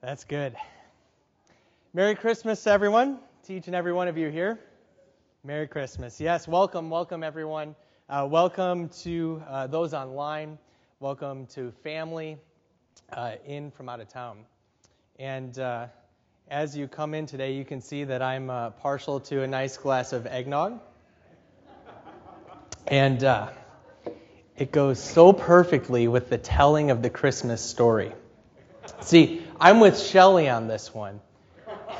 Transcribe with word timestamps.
That's 0.00 0.22
good. 0.22 0.54
Merry 1.92 2.14
Christmas, 2.14 2.68
everyone, 2.68 3.18
to 3.46 3.54
each 3.54 3.66
and 3.66 3.74
every 3.74 3.92
one 3.92 4.06
of 4.06 4.16
you 4.16 4.28
here. 4.28 4.60
Merry 5.42 5.66
Christmas. 5.66 6.20
Yes, 6.20 6.46
welcome, 6.46 6.88
welcome, 6.88 7.24
everyone. 7.24 7.74
Uh, 8.08 8.24
welcome 8.30 8.90
to 9.02 9.42
uh, 9.48 9.66
those 9.66 9.94
online. 9.94 10.56
Welcome 11.00 11.46
to 11.46 11.72
family 11.82 12.38
uh, 13.12 13.32
in 13.44 13.72
from 13.72 13.88
out 13.88 13.98
of 13.98 14.06
town. 14.06 14.44
And 15.18 15.58
uh, 15.58 15.88
as 16.46 16.76
you 16.76 16.86
come 16.86 17.12
in 17.12 17.26
today, 17.26 17.54
you 17.54 17.64
can 17.64 17.80
see 17.80 18.04
that 18.04 18.22
I'm 18.22 18.50
uh, 18.50 18.70
partial 18.70 19.18
to 19.18 19.42
a 19.42 19.48
nice 19.48 19.78
glass 19.78 20.12
of 20.12 20.28
eggnog. 20.28 20.78
And 22.86 23.24
uh, 23.24 23.48
it 24.56 24.70
goes 24.70 25.02
so 25.02 25.32
perfectly 25.32 26.06
with 26.06 26.30
the 26.30 26.38
telling 26.38 26.92
of 26.92 27.02
the 27.02 27.10
Christmas 27.10 27.60
story. 27.60 28.12
See, 29.00 29.42
I'm 29.60 29.80
with 29.80 29.98
Shelly 29.98 30.48
on 30.48 30.68
this 30.68 30.94
one. 30.94 31.20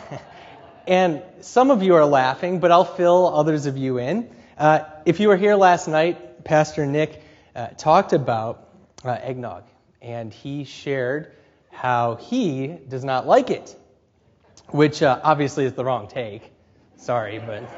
and 0.86 1.22
some 1.40 1.72
of 1.72 1.82
you 1.82 1.96
are 1.96 2.04
laughing, 2.04 2.60
but 2.60 2.70
I'll 2.70 2.84
fill 2.84 3.34
others 3.34 3.66
of 3.66 3.76
you 3.76 3.98
in. 3.98 4.30
Uh, 4.56 4.80
if 5.04 5.18
you 5.18 5.26
were 5.26 5.36
here 5.36 5.56
last 5.56 5.88
night, 5.88 6.44
Pastor 6.44 6.86
Nick 6.86 7.20
uh, 7.56 7.68
talked 7.76 8.12
about 8.12 8.68
uh, 9.04 9.10
eggnog, 9.10 9.64
and 10.00 10.32
he 10.32 10.62
shared 10.62 11.32
how 11.70 12.14
he 12.14 12.68
does 12.68 13.02
not 13.02 13.26
like 13.26 13.50
it, 13.50 13.74
which 14.68 15.02
uh, 15.02 15.18
obviously 15.24 15.64
is 15.64 15.72
the 15.72 15.84
wrong 15.84 16.06
take. 16.06 16.52
Sorry, 16.96 17.40
but 17.40 17.68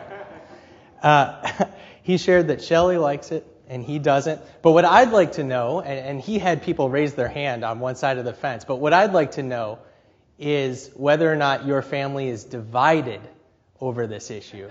uh, 1.03 1.67
he 2.03 2.19
shared 2.19 2.49
that 2.49 2.63
Shelly 2.63 2.99
likes 2.99 3.33
it 3.33 3.47
and 3.71 3.85
he 3.85 4.01
doesn't. 4.01 4.43
But 4.63 4.73
what 4.73 4.85
I'd 4.85 5.13
like 5.13 5.33
to 5.33 5.45
know, 5.45 5.81
and, 5.81 5.99
and, 5.99 6.21
he 6.21 6.39
had 6.41 6.63
people 6.63 6.91
raise 6.91 7.15
their 7.15 7.29
hand 7.29 7.65
on 7.65 7.79
one 7.79 7.95
side 7.95 8.19
of 8.19 8.25
the 8.25 8.33
fence, 8.33 8.65
but 8.65 8.77
what 8.77 8.93
I'd 8.93 9.13
like 9.13 9.33
to 9.33 9.45
know 9.45 9.79
is 10.39 10.91
whether 10.95 11.33
or 11.33 11.37
not 11.37 11.67
your 11.67 11.81
family 11.81 12.29
is 12.29 12.45
divided 12.45 13.21
over 13.81 14.07
this 14.09 14.31
issue. 14.31 14.69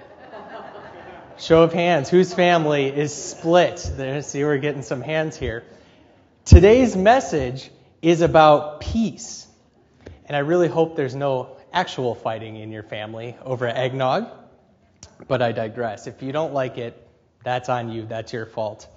Show 1.38 1.64
of 1.64 1.72
hands. 1.72 2.10
Whose 2.10 2.34
family 2.34 2.88
is 2.88 3.14
split? 3.14 3.90
There, 3.96 4.22
see, 4.22 4.44
we're 4.44 4.58
getting 4.58 4.82
some 4.82 5.02
hands 5.02 5.38
here. 5.38 5.64
Today's 6.44 6.98
message 6.98 7.72
is 8.02 8.20
about 8.20 8.82
peace. 8.82 9.48
And 10.26 10.36
I 10.36 10.40
really 10.40 10.68
hope 10.68 10.98
there's 10.98 11.16
no 11.16 11.56
actual 11.72 12.16
fighting 12.16 12.58
in 12.58 12.72
your 12.72 12.84
family 12.84 13.38
over 13.46 13.68
eggnog. 13.68 14.28
But 15.30 15.42
I 15.42 15.54
digress. 15.54 16.08
If 16.08 16.22
you 16.22 16.34
don't 16.34 16.54
like 16.54 16.78
it, 16.78 17.09
that's 17.44 17.70
on 17.70 17.92
you. 17.92 18.06
That's 18.06 18.34
your 18.34 18.46
fault. 18.46 18.88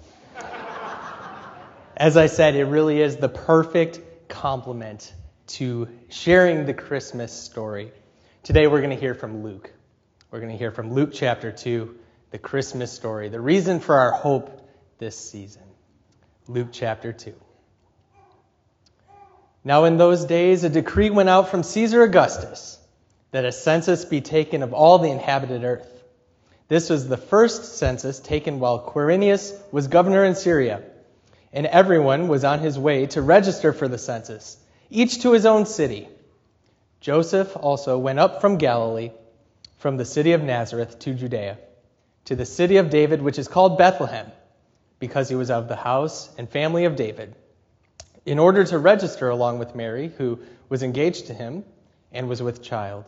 As 1.95 2.17
I 2.17 2.25
said, 2.25 2.55
it 2.55 2.65
really 2.65 3.01
is 3.01 3.17
the 3.17 3.29
perfect 3.29 4.27
complement 4.27 5.13
to 5.47 5.87
sharing 6.09 6.65
the 6.65 6.73
Christmas 6.73 7.31
story. 7.31 7.91
Today 8.41 8.67
we're 8.67 8.81
going 8.81 8.89
to 8.89 8.99
hear 8.99 9.13
from 9.13 9.43
Luke. 9.43 9.71
We're 10.31 10.39
going 10.39 10.51
to 10.51 10.57
hear 10.57 10.71
from 10.71 10.93
Luke 10.93 11.11
chapter 11.13 11.51
2, 11.51 11.95
the 12.31 12.39
Christmas 12.39 12.91
story, 12.91 13.29
the 13.29 13.39
reason 13.39 13.79
for 13.79 13.95
our 13.95 14.11
hope 14.11 14.67
this 14.97 15.17
season. 15.17 15.61
Luke 16.47 16.69
chapter 16.71 17.13
2. 17.13 17.33
Now, 19.63 19.85
in 19.85 19.97
those 19.97 20.25
days, 20.25 20.63
a 20.63 20.69
decree 20.69 21.09
went 21.09 21.29
out 21.29 21.49
from 21.49 21.63
Caesar 21.63 22.03
Augustus 22.03 22.79
that 23.31 23.45
a 23.45 23.51
census 23.51 24.03
be 24.03 24.21
taken 24.21 24.63
of 24.63 24.73
all 24.73 24.99
the 24.99 25.09
inhabited 25.09 25.63
earth. 25.63 25.92
This 26.67 26.89
was 26.89 27.07
the 27.07 27.17
first 27.17 27.75
census 27.77 28.19
taken 28.19 28.59
while 28.59 28.79
Quirinius 28.79 29.53
was 29.71 29.87
governor 29.87 30.23
in 30.23 30.35
Syria, 30.35 30.81
and 31.51 31.65
everyone 31.65 32.27
was 32.27 32.43
on 32.43 32.59
his 32.59 32.79
way 32.79 33.05
to 33.07 33.21
register 33.21 33.73
for 33.73 33.87
the 33.87 33.97
census, 33.97 34.57
each 34.89 35.21
to 35.21 35.33
his 35.33 35.45
own 35.45 35.65
city. 35.65 36.07
Joseph 37.01 37.57
also 37.57 37.97
went 37.97 38.19
up 38.19 38.39
from 38.39 38.57
Galilee, 38.57 39.11
from 39.77 39.97
the 39.97 40.05
city 40.05 40.31
of 40.31 40.41
Nazareth 40.41 40.99
to 40.99 41.13
Judea, 41.13 41.57
to 42.25 42.35
the 42.35 42.45
city 42.45 42.77
of 42.77 42.89
David, 42.89 43.21
which 43.21 43.37
is 43.37 43.49
called 43.49 43.77
Bethlehem, 43.77 44.31
because 44.99 45.27
he 45.27 45.35
was 45.35 45.51
of 45.51 45.67
the 45.67 45.75
house 45.75 46.33
and 46.37 46.49
family 46.49 46.85
of 46.85 46.95
David, 46.95 47.35
in 48.25 48.39
order 48.39 48.63
to 48.63 48.77
register 48.77 49.29
along 49.29 49.59
with 49.59 49.75
Mary, 49.75 50.13
who 50.17 50.39
was 50.69 50.81
engaged 50.81 51.27
to 51.27 51.33
him 51.33 51.65
and 52.13 52.29
was 52.29 52.41
with 52.41 52.63
child. 52.63 53.03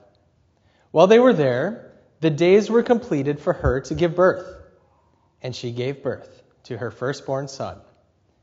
While 0.92 1.08
they 1.08 1.20
were 1.20 1.34
there, 1.34 1.94
the 2.22 2.30
days 2.30 2.70
were 2.70 2.84
completed 2.84 3.40
for 3.40 3.54
her 3.54 3.82
to 3.82 3.96
give 3.96 4.16
birth, 4.16 4.46
and 5.42 5.56
she 5.56 5.72
gave 5.72 6.04
birth 6.04 6.44
to 6.64 6.78
her 6.78 6.92
firstborn 6.92 7.48
son. 7.48 7.78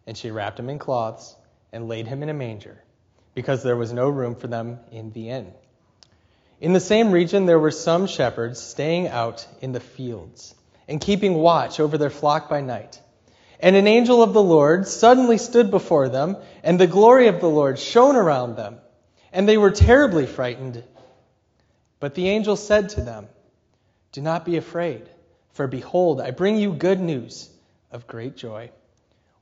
And 0.06 0.16
she 0.16 0.30
wrapped 0.30 0.58
him 0.58 0.68
in 0.68 0.78
cloths 0.78 1.36
and 1.72 1.88
laid 1.88 2.06
him 2.06 2.22
in 2.22 2.28
a 2.28 2.34
manger, 2.34 2.82
because 3.34 3.62
there 3.62 3.76
was 3.76 3.92
no 3.92 4.08
room 4.08 4.34
for 4.34 4.46
them 4.46 4.80
in 4.90 5.12
the 5.12 5.30
inn. 5.30 5.52
In 6.60 6.72
the 6.72 6.80
same 6.80 7.10
region, 7.10 7.46
there 7.46 7.58
were 7.58 7.70
some 7.70 8.06
shepherds 8.06 8.60
staying 8.60 9.08
out 9.08 9.46
in 9.60 9.72
the 9.72 9.80
fields 9.80 10.54
and 10.86 11.00
keeping 11.00 11.34
watch 11.34 11.80
over 11.80 11.98
their 11.98 12.10
flock 12.10 12.48
by 12.48 12.60
night. 12.60 13.00
And 13.58 13.76
an 13.76 13.86
angel 13.86 14.22
of 14.22 14.32
the 14.32 14.42
Lord 14.42 14.86
suddenly 14.86 15.38
stood 15.38 15.70
before 15.70 16.08
them, 16.08 16.36
and 16.62 16.78
the 16.78 16.86
glory 16.86 17.28
of 17.28 17.40
the 17.40 17.48
Lord 17.48 17.78
shone 17.78 18.16
around 18.16 18.56
them, 18.56 18.78
and 19.32 19.48
they 19.48 19.56
were 19.56 19.70
terribly 19.70 20.26
frightened. 20.26 20.82
But 22.00 22.14
the 22.14 22.28
angel 22.28 22.56
said 22.56 22.90
to 22.90 23.00
them, 23.00 23.28
do 24.12 24.20
not 24.20 24.44
be 24.44 24.56
afraid, 24.56 25.08
for 25.52 25.66
behold, 25.66 26.20
I 26.20 26.30
bring 26.30 26.56
you 26.56 26.72
good 26.72 27.00
news 27.00 27.48
of 27.90 28.06
great 28.06 28.36
joy, 28.36 28.70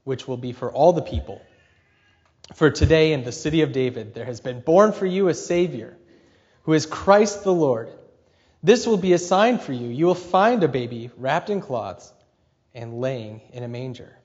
which 0.05 0.27
will 0.27 0.37
be 0.37 0.53
for 0.53 0.71
all 0.73 0.93
the 0.93 1.03
people. 1.03 1.43
For 2.55 2.71
today 2.71 3.13
in 3.13 3.25
the 3.25 3.33
city 3.33 3.63
of 3.63 3.73
David 3.73 4.15
there 4.15 4.25
has 4.25 4.41
been 4.41 4.61
born 4.61 4.93
for 4.93 5.07
you 5.07 5.29
a 5.29 5.35
Savior, 5.35 5.97
who 6.63 6.73
is 6.73 6.87
Christ 6.87 7.45
the 7.45 7.53
Lord. 7.53 7.91
This 8.63 8.87
will 8.87 8.97
be 8.97 9.13
a 9.13 9.19
sign 9.19 9.59
for 9.59 9.73
you. 9.73 9.89
You 9.89 10.07
will 10.07 10.15
find 10.15 10.63
a 10.63 10.69
baby 10.69 11.11
wrapped 11.17 11.51
in 11.51 11.61
cloths 11.61 12.13
and 12.75 13.01
laying 13.01 13.41
in 13.53 13.63
a 13.63 13.69
manger. 13.69 14.17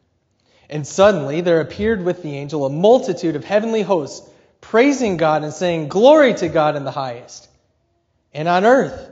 And 0.70 0.86
suddenly 0.86 1.42
there 1.42 1.62
appeared 1.62 2.04
with 2.04 2.22
the 2.24 2.36
angel 2.36 2.66
a 2.66 2.70
multitude 2.70 3.36
of 3.36 3.44
heavenly 3.44 3.82
hosts, 3.82 4.28
praising 4.62 5.18
God 5.18 5.44
and 5.44 5.54
saying, 5.54 5.88
Glory 5.88 6.34
to 6.36 6.50
God 6.50 6.76
in 6.76 6.84
the 6.84 6.92
highest. 6.92 7.48
And 8.34 8.48
on 8.48 8.66
earth, 8.66 9.12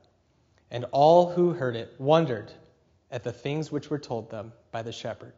And 0.71 0.85
all 0.91 1.29
who 1.29 1.51
heard 1.53 1.75
it 1.75 1.93
wondered 1.99 2.51
at 3.11 3.23
the 3.23 3.33
things 3.33 3.71
which 3.71 3.89
were 3.89 3.99
told 3.99 4.31
them 4.31 4.53
by 4.71 4.81
the 4.81 4.93
shepherd. 4.93 5.33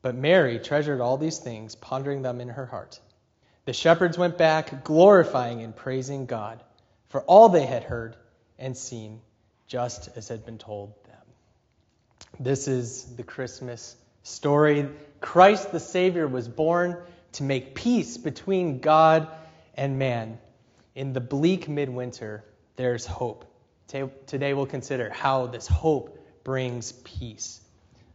But 0.00 0.14
Mary 0.14 0.58
treasured 0.58 1.00
all 1.00 1.18
these 1.18 1.38
things, 1.38 1.74
pondering 1.74 2.22
them 2.22 2.40
in 2.40 2.48
her 2.48 2.66
heart. 2.66 2.98
The 3.66 3.72
shepherds 3.74 4.16
went 4.16 4.38
back, 4.38 4.82
glorifying 4.84 5.62
and 5.62 5.76
praising 5.76 6.24
God 6.24 6.62
for 7.08 7.20
all 7.22 7.48
they 7.48 7.66
had 7.66 7.84
heard 7.84 8.16
and 8.58 8.76
seen, 8.76 9.20
just 9.66 10.08
as 10.16 10.28
had 10.28 10.44
been 10.46 10.58
told 10.58 10.94
them. 11.04 11.14
This 12.40 12.68
is 12.68 13.04
the 13.16 13.22
Christmas 13.22 13.96
story. 14.22 14.88
Christ 15.20 15.72
the 15.72 15.80
Savior 15.80 16.26
was 16.26 16.48
born 16.48 16.96
to 17.32 17.42
make 17.42 17.74
peace 17.74 18.16
between 18.16 18.80
God 18.80 19.28
and 19.74 19.98
man. 19.98 20.38
In 20.94 21.12
the 21.12 21.20
bleak 21.20 21.68
midwinter, 21.68 22.44
there's 22.76 23.06
hope. 23.06 23.44
Today 23.88 24.52
we'll 24.52 24.66
consider 24.66 25.08
how 25.08 25.46
this 25.46 25.66
hope 25.66 26.18
brings 26.44 26.92
peace. 26.92 27.58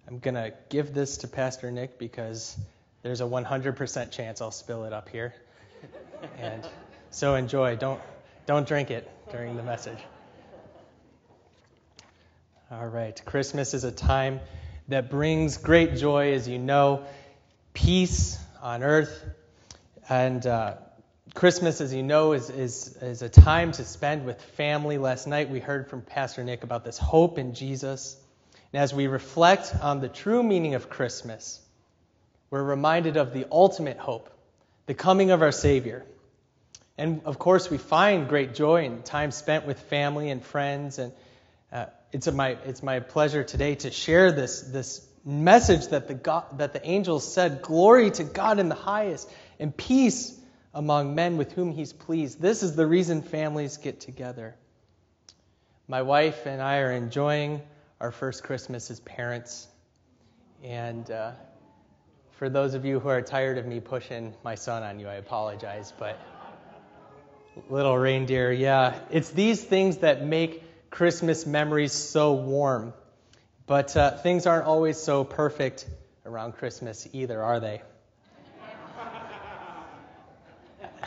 I'm 0.08 0.20
going 0.20 0.36
to 0.36 0.54
give 0.70 0.94
this 0.94 1.18
to 1.18 1.28
Pastor 1.28 1.72
Nick 1.72 1.98
because 1.98 2.56
there's 3.02 3.22
a 3.22 3.24
100% 3.24 4.12
chance 4.12 4.40
I'll 4.40 4.52
spill 4.52 4.86
it 4.86 4.94
up 4.94 5.10
here. 5.10 5.34
and 6.38 6.64
so 7.10 7.34
enjoy. 7.34 7.76
Don't, 7.76 8.00
don't 8.46 8.68
drink 8.68 8.92
it 8.92 9.10
during 9.32 9.56
the 9.56 9.64
message. 9.64 9.98
All 12.70 12.88
right. 12.88 13.20
Christmas 13.26 13.74
is 13.74 13.84
a 13.84 13.92
time 13.92 14.42
that 14.90 15.10
brings 15.10 15.58
great 15.58 15.96
joy, 15.96 16.34
as 16.34 16.48
you 16.48 16.60
know, 16.60 17.04
peace 17.74 18.38
on 18.62 18.84
earth. 18.84 19.26
And 20.08 20.46
uh, 20.46 20.76
Christmas, 21.34 21.82
as 21.82 21.92
you 21.92 22.04
know, 22.04 22.34
is, 22.34 22.52
is, 22.52 22.96
is 23.02 23.24
a 23.24 23.30
time 23.30 23.72
to 23.72 23.84
spend 23.84 24.24
with 24.24 24.40
family. 24.40 25.00
Last 25.00 25.26
night 25.26 25.50
we 25.50 25.60
heard 25.60 25.90
from 25.90 26.04
Pastor 26.04 26.44
Nick 26.44 26.64
about 26.64 26.86
this 26.86 27.00
hope 27.00 27.40
in 27.40 27.56
Jesus. 27.56 28.16
And 28.72 28.82
as 28.82 28.94
we 28.94 29.08
reflect 29.08 29.74
on 29.82 30.00
the 30.00 30.08
true 30.08 30.44
meaning 30.44 30.76
of 30.76 30.92
Christmas, 30.92 31.60
we're 32.52 32.64
reminded 32.64 33.18
of 33.18 33.34
the 33.34 33.48
ultimate 33.52 33.98
hope, 33.98 34.30
the 34.86 34.94
coming 34.94 35.32
of 35.32 35.42
our 35.42 35.52
Savior. 35.52 36.06
And 37.00 37.22
of 37.26 37.40
course, 37.40 37.68
we 37.68 37.80
find 37.80 38.30
great 38.30 38.54
joy 38.54 38.84
in 38.86 39.02
time 39.02 39.32
spent 39.32 39.66
with 39.66 39.80
family 39.80 40.30
and 40.30 40.44
friends. 40.44 41.00
And 41.00 41.12
uh, 41.72 41.88
it's, 42.12 42.32
my, 42.32 42.58
it's 42.66 42.84
my 42.84 43.00
pleasure 43.00 43.44
today 43.44 43.74
to 43.76 43.90
share 43.90 44.32
this, 44.32 44.62
this 44.62 45.04
message 45.26 45.88
that 45.88 46.08
the, 46.08 46.14
God, 46.14 46.60
that 46.60 46.74
the 46.74 46.88
angels 46.88 47.34
said 47.34 47.64
Glory 47.64 48.12
to 48.12 48.24
God 48.24 48.60
in 48.60 48.70
the 48.70 48.76
highest, 48.76 49.28
and 49.60 49.76
peace 49.76 50.40
among 50.74 51.16
men 51.16 51.38
with 51.38 51.52
whom 51.54 51.72
He's 51.72 51.94
pleased. 51.94 52.42
This 52.42 52.64
is 52.64 52.76
the 52.76 52.88
reason 52.88 53.22
families 53.22 53.78
get 53.78 54.00
together. 54.00 54.56
My 55.88 56.02
wife 56.02 56.46
and 56.46 56.62
I 56.62 56.80
are 56.80 56.92
enjoying 56.92 57.62
our 58.00 58.12
first 58.12 58.44
Christmas 58.44 58.90
as 58.90 59.00
parents. 59.00 59.68
And 60.64 61.10
uh, 61.12 61.34
for 62.38 62.50
those 62.50 62.74
of 62.74 62.86
you 62.86 63.00
who 63.00 63.10
are 63.10 63.22
tired 63.22 63.58
of 63.58 63.66
me 63.66 63.80
pushing 63.80 64.34
my 64.44 64.56
son 64.56 64.84
on 64.84 65.00
you, 65.00 65.08
I 65.08 65.16
apologize. 65.16 65.94
But 65.98 66.20
little 67.70 67.98
reindeer, 67.98 68.52
yeah. 68.52 68.98
It's 69.12 69.30
these 69.30 69.64
things 69.64 69.98
that 69.98 70.26
make 70.26 70.64
Christmas 70.90 71.46
memories 71.46 71.92
so 71.92 72.34
warm. 72.34 72.94
But 73.66 73.96
uh, 73.96 74.18
things 74.18 74.46
aren't 74.46 74.66
always 74.66 74.98
so 74.98 75.24
perfect 75.24 75.86
around 76.26 76.54
Christmas 76.54 77.08
either, 77.14 77.42
are 77.42 77.60
they? 77.60 77.82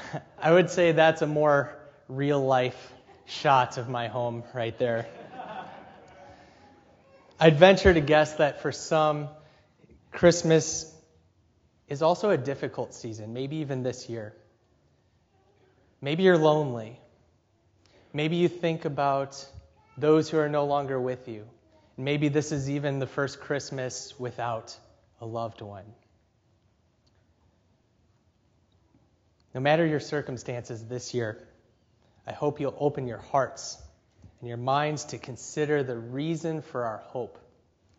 I 0.41 0.53
would 0.53 0.71
say 0.71 0.93
that's 0.93 1.23
a 1.23 1.27
more 1.27 1.77
real 2.09 2.45
life 2.45 2.93
shot 3.27 3.79
of 3.79 3.89
my 3.89 4.09
home 4.09 4.45
right 4.55 4.77
there. 4.79 5.07
I'd 7.39 7.59
venture 7.59 7.93
to 7.93 8.01
guess 8.01 8.35
that 8.35 8.63
for 8.63 8.73
some, 8.73 9.29
Christmas 10.11 10.93
is 11.89 12.01
also 12.01 12.31
a 12.31 12.39
difficult 12.39 12.95
season, 12.95 13.35
maybe 13.35 13.57
even 13.57 13.83
this 13.83 14.09
year. 14.09 14.35
Maybe 16.01 16.23
you're 16.23 16.39
lonely. 16.39 16.99
Maybe 18.13 18.37
you 18.37 18.49
think 18.49 18.87
about 18.87 19.45
those 19.99 20.31
who 20.31 20.39
are 20.39 20.49
no 20.49 20.65
longer 20.65 20.99
with 20.99 21.29
you. 21.29 21.45
Maybe 21.99 22.29
this 22.29 22.53
is 22.53 22.71
even 22.71 22.99
the 22.99 23.07
first 23.07 23.41
Christmas 23.41 24.15
without 24.19 24.77
a 25.21 25.27
loved 25.27 25.61
one. 25.61 25.85
No 29.56 29.62
matter 29.62 29.87
your 29.87 30.00
circumstances 30.00 30.85
this 30.85 31.14
year, 31.14 31.49
I 32.26 32.32
hope 32.32 32.61
you'll 32.61 32.76
open 32.79 33.06
your 33.06 33.23
hearts 33.32 33.82
and 34.38 34.49
your 34.50 34.58
minds 34.58 35.06
to 35.06 35.19
consider 35.19 35.82
the 35.82 35.97
reason 35.97 36.61
for 36.61 36.85
our 36.85 36.99
hope, 36.99 37.38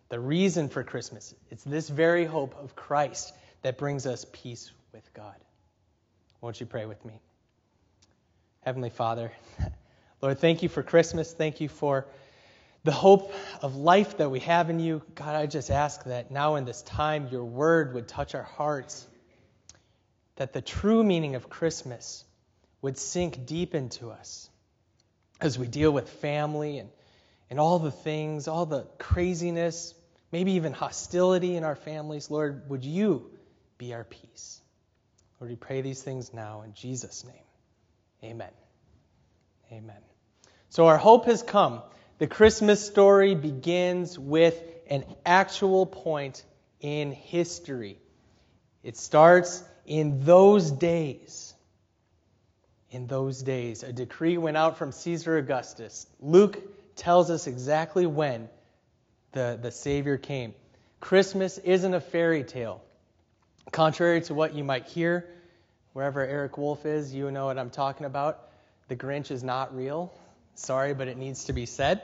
the 0.10 0.20
reason 0.20 0.70
for 0.70 0.84
Christmas. 0.84 1.34
It's 1.50 1.64
this 1.64 1.90
very 1.90 2.26
hope 2.26 2.56
of 2.62 2.76
Christ 2.76 3.34
that 3.64 3.80
brings 3.80 4.06
us 4.06 4.24
peace 4.32 4.72
with 4.94 5.12
God. 5.16 5.34
Won't 6.42 6.60
you 6.60 6.68
pray 6.68 6.86
with 6.86 7.04
me? 7.04 7.20
Heavenly 8.62 8.92
Father, 8.92 9.32
Lord, 10.22 10.38
thank 10.38 10.62
you 10.62 10.70
for 10.70 10.84
Christmas. 10.84 11.34
Thank 11.34 11.60
you 11.60 11.70
for 11.70 12.06
the 12.84 12.92
hope 12.92 13.34
of 13.64 13.76
life 13.76 14.18
that 14.18 14.30
we 14.30 14.42
have 14.42 14.70
in 14.70 14.80
you. 14.80 15.02
God, 15.16 15.36
I 15.36 15.48
just 15.48 15.72
ask 15.72 16.04
that 16.04 16.30
now 16.30 16.54
in 16.54 16.66
this 16.66 16.84
time, 16.84 17.30
your 17.32 17.46
word 17.46 17.96
would 17.96 18.08
touch 18.08 18.36
our 18.36 18.44
hearts, 18.44 19.08
that 20.38 20.54
the 20.54 20.62
true 20.62 21.04
meaning 21.04 21.36
of 21.36 21.50
Christmas 21.50 22.24
would 22.82 22.98
sink 22.98 23.46
deep 23.46 23.76
into 23.76 24.10
us 24.10 24.50
as 25.42 25.60
we 25.60 25.68
deal 25.68 25.92
with 25.92 26.10
family 26.10 26.80
and, 26.80 26.90
and 27.50 27.60
all 27.60 27.80
the 27.80 27.92
things, 27.92 28.48
all 28.48 28.66
the 28.66 28.88
craziness, 28.98 29.94
maybe 30.32 30.54
even 30.54 30.74
hostility 30.74 31.56
in 31.56 31.64
our 31.64 31.76
families. 31.76 32.32
Lord, 32.32 32.70
would 32.70 32.84
you 32.84 33.30
be 33.78 33.94
our 33.94 34.04
peace? 34.04 34.62
Lord, 35.40 35.52
we 35.52 35.56
pray 35.56 35.82
these 35.82 36.02
things 36.02 36.34
now 36.34 36.64
in 36.64 36.74
Jesus' 36.74 37.24
name. 37.26 38.32
Amen. 38.32 38.52
Amen. 39.72 40.02
So 40.70 40.88
our 40.88 40.98
hope 40.98 41.26
has 41.26 41.44
come. 41.44 41.82
The 42.18 42.28
Christmas 42.28 42.86
story 42.86 43.36
begins 43.36 44.18
with 44.18 44.60
an 44.90 45.04
actual 45.26 45.86
point 45.86 46.44
in 46.80 47.12
history. 47.12 48.00
It 48.84 48.98
starts 48.98 49.64
in 49.88 50.24
those 50.26 50.70
days. 50.70 51.54
In 52.92 53.08
those 53.08 53.42
days, 53.42 53.84
a 53.84 53.92
decree 53.92 54.38
went 54.38 54.56
out 54.56 54.78
from 54.78 54.92
Caesar 54.92 55.38
Augustus. 55.38 56.08
Luke 56.22 56.58
tells 56.96 57.30
us 57.30 57.48
exactly 57.48 58.06
when 58.06 58.48
the, 59.32 59.60
the 59.62 59.72
Savior 59.72 60.18
came. 60.18 60.54
Christmas 61.00 61.58
isn't 61.58 61.94
a 61.94 62.00
fairy 62.00 62.44
tale. 62.44 62.82
Contrary 63.72 64.22
to 64.22 64.34
what 64.34 64.54
you 64.54 64.64
might 64.64 64.88
hear 64.88 65.28
wherever 65.94 66.26
Eric 66.26 66.58
Wolf 66.58 66.86
is, 66.86 67.14
you 67.14 67.30
know 67.32 67.48
what 67.48 67.58
I'm 67.58 67.70
talking 67.70 68.06
about. 68.06 68.40
The 68.88 68.96
Grinch 68.96 69.32
is 69.32 69.44
not 69.44 69.76
real. 69.76 70.14
Sorry, 70.56 70.94
but 70.94 71.08
it 71.08 71.18
needs 71.18 71.46
to 71.46 71.54
be 71.54 71.66
said. 71.66 72.02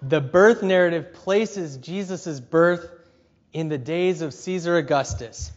The 0.00 0.20
birth 0.20 0.62
narrative 0.62 1.12
places 1.12 1.76
Jesus' 1.76 2.40
birth 2.40 2.88
in 3.52 3.68
the 3.68 3.78
days 3.78 4.22
of 4.22 4.32
Caesar 4.32 4.76
Augustus. 4.76 5.52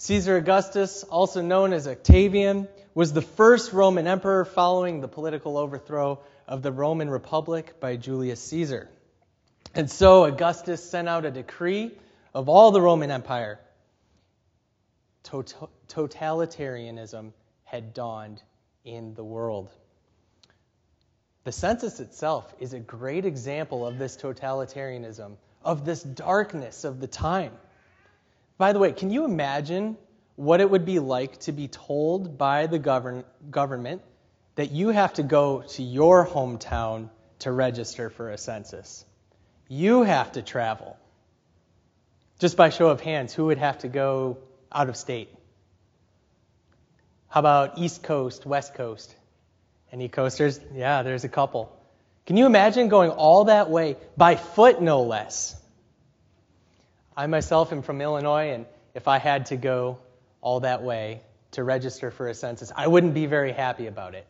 Caesar 0.00 0.36
Augustus, 0.36 1.02
also 1.02 1.42
known 1.42 1.72
as 1.72 1.88
Octavian, 1.88 2.68
was 2.94 3.12
the 3.12 3.20
first 3.20 3.72
Roman 3.72 4.06
emperor 4.06 4.44
following 4.44 5.00
the 5.00 5.08
political 5.08 5.56
overthrow 5.56 6.20
of 6.46 6.62
the 6.62 6.70
Roman 6.70 7.10
Republic 7.10 7.80
by 7.80 7.96
Julius 7.96 8.40
Caesar. 8.44 8.88
And 9.74 9.90
so 9.90 10.24
Augustus 10.24 10.88
sent 10.88 11.08
out 11.08 11.24
a 11.24 11.32
decree 11.32 11.90
of 12.32 12.48
all 12.48 12.70
the 12.70 12.80
Roman 12.80 13.10
Empire. 13.10 13.58
Totalitarianism 15.24 17.32
had 17.64 17.92
dawned 17.92 18.40
in 18.84 19.14
the 19.14 19.24
world. 19.24 19.68
The 21.42 21.50
census 21.50 21.98
itself 21.98 22.54
is 22.60 22.72
a 22.72 22.78
great 22.78 23.24
example 23.24 23.84
of 23.84 23.98
this 23.98 24.16
totalitarianism, 24.16 25.38
of 25.64 25.84
this 25.84 26.04
darkness 26.04 26.84
of 26.84 27.00
the 27.00 27.08
time. 27.08 27.50
By 28.58 28.72
the 28.72 28.80
way, 28.80 28.92
can 28.92 29.10
you 29.10 29.24
imagine 29.24 29.96
what 30.34 30.60
it 30.60 30.68
would 30.68 30.84
be 30.84 30.98
like 30.98 31.38
to 31.40 31.52
be 31.52 31.68
told 31.68 32.36
by 32.36 32.66
the 32.66 32.78
govern- 32.78 33.24
government 33.50 34.02
that 34.56 34.72
you 34.72 34.88
have 34.88 35.14
to 35.14 35.22
go 35.22 35.62
to 35.62 35.82
your 35.82 36.26
hometown 36.26 37.08
to 37.40 37.52
register 37.52 38.10
for 38.10 38.30
a 38.30 38.38
census? 38.38 39.04
You 39.68 40.02
have 40.02 40.32
to 40.32 40.42
travel. 40.42 40.96
Just 42.40 42.56
by 42.56 42.70
show 42.70 42.88
of 42.88 43.00
hands, 43.00 43.32
who 43.32 43.46
would 43.46 43.58
have 43.58 43.78
to 43.78 43.88
go 43.88 44.38
out 44.72 44.88
of 44.88 44.96
state? 44.96 45.28
How 47.28 47.40
about 47.40 47.78
East 47.78 48.02
Coast, 48.02 48.44
West 48.46 48.74
Coast? 48.74 49.14
Any 49.92 50.08
coasters? 50.08 50.60
Yeah, 50.74 51.02
there's 51.02 51.24
a 51.24 51.28
couple. 51.28 51.74
Can 52.26 52.36
you 52.36 52.46
imagine 52.46 52.88
going 52.88 53.10
all 53.10 53.44
that 53.44 53.70
way 53.70 53.96
by 54.16 54.36
foot, 54.36 54.82
no 54.82 55.02
less? 55.02 55.54
I 57.18 57.26
myself 57.26 57.72
am 57.72 57.82
from 57.82 58.00
Illinois, 58.00 58.52
and 58.52 58.64
if 58.94 59.08
I 59.08 59.18
had 59.18 59.46
to 59.46 59.56
go 59.56 59.98
all 60.40 60.60
that 60.60 60.84
way 60.84 61.20
to 61.50 61.64
register 61.64 62.12
for 62.12 62.28
a 62.28 62.34
census, 62.34 62.70
I 62.76 62.86
wouldn't 62.86 63.12
be 63.12 63.26
very 63.26 63.50
happy 63.50 63.88
about 63.88 64.14
it. 64.14 64.24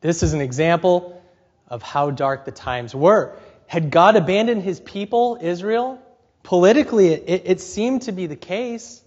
This 0.00 0.24
is 0.24 0.34
an 0.34 0.40
example 0.40 1.22
of 1.68 1.84
how 1.84 2.10
dark 2.10 2.46
the 2.46 2.50
times 2.50 2.96
were. 2.96 3.38
Had 3.68 3.92
God 3.92 4.16
abandoned 4.16 4.64
his 4.64 4.80
people, 4.80 5.38
Israel? 5.40 6.02
Politically, 6.42 7.12
it, 7.12 7.42
it 7.44 7.60
seemed 7.60 8.02
to 8.02 8.12
be 8.12 8.26
the 8.26 8.34
case. 8.34 9.00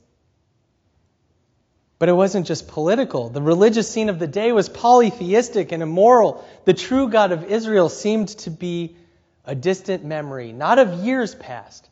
But 1.98 2.08
it 2.08 2.14
wasn't 2.14 2.48
just 2.48 2.70
political. 2.70 3.28
The 3.28 3.42
religious 3.42 3.92
scene 3.92 4.08
of 4.08 4.18
the 4.18 4.28
day 4.28 4.54
was 4.54 4.70
polytheistic 4.70 5.74
and 5.74 5.84
immoral. 5.84 6.48
The 6.64 6.74
true 6.74 7.10
God 7.10 7.34
of 7.34 7.52
Israel 7.52 7.90
seemed 7.90 8.30
to 8.30 8.50
be 8.50 8.96
a 9.44 9.56
distant 9.56 10.06
memory, 10.06 10.54
not 10.54 10.80
of 10.80 11.04
years 11.04 11.36
past, 11.36 11.89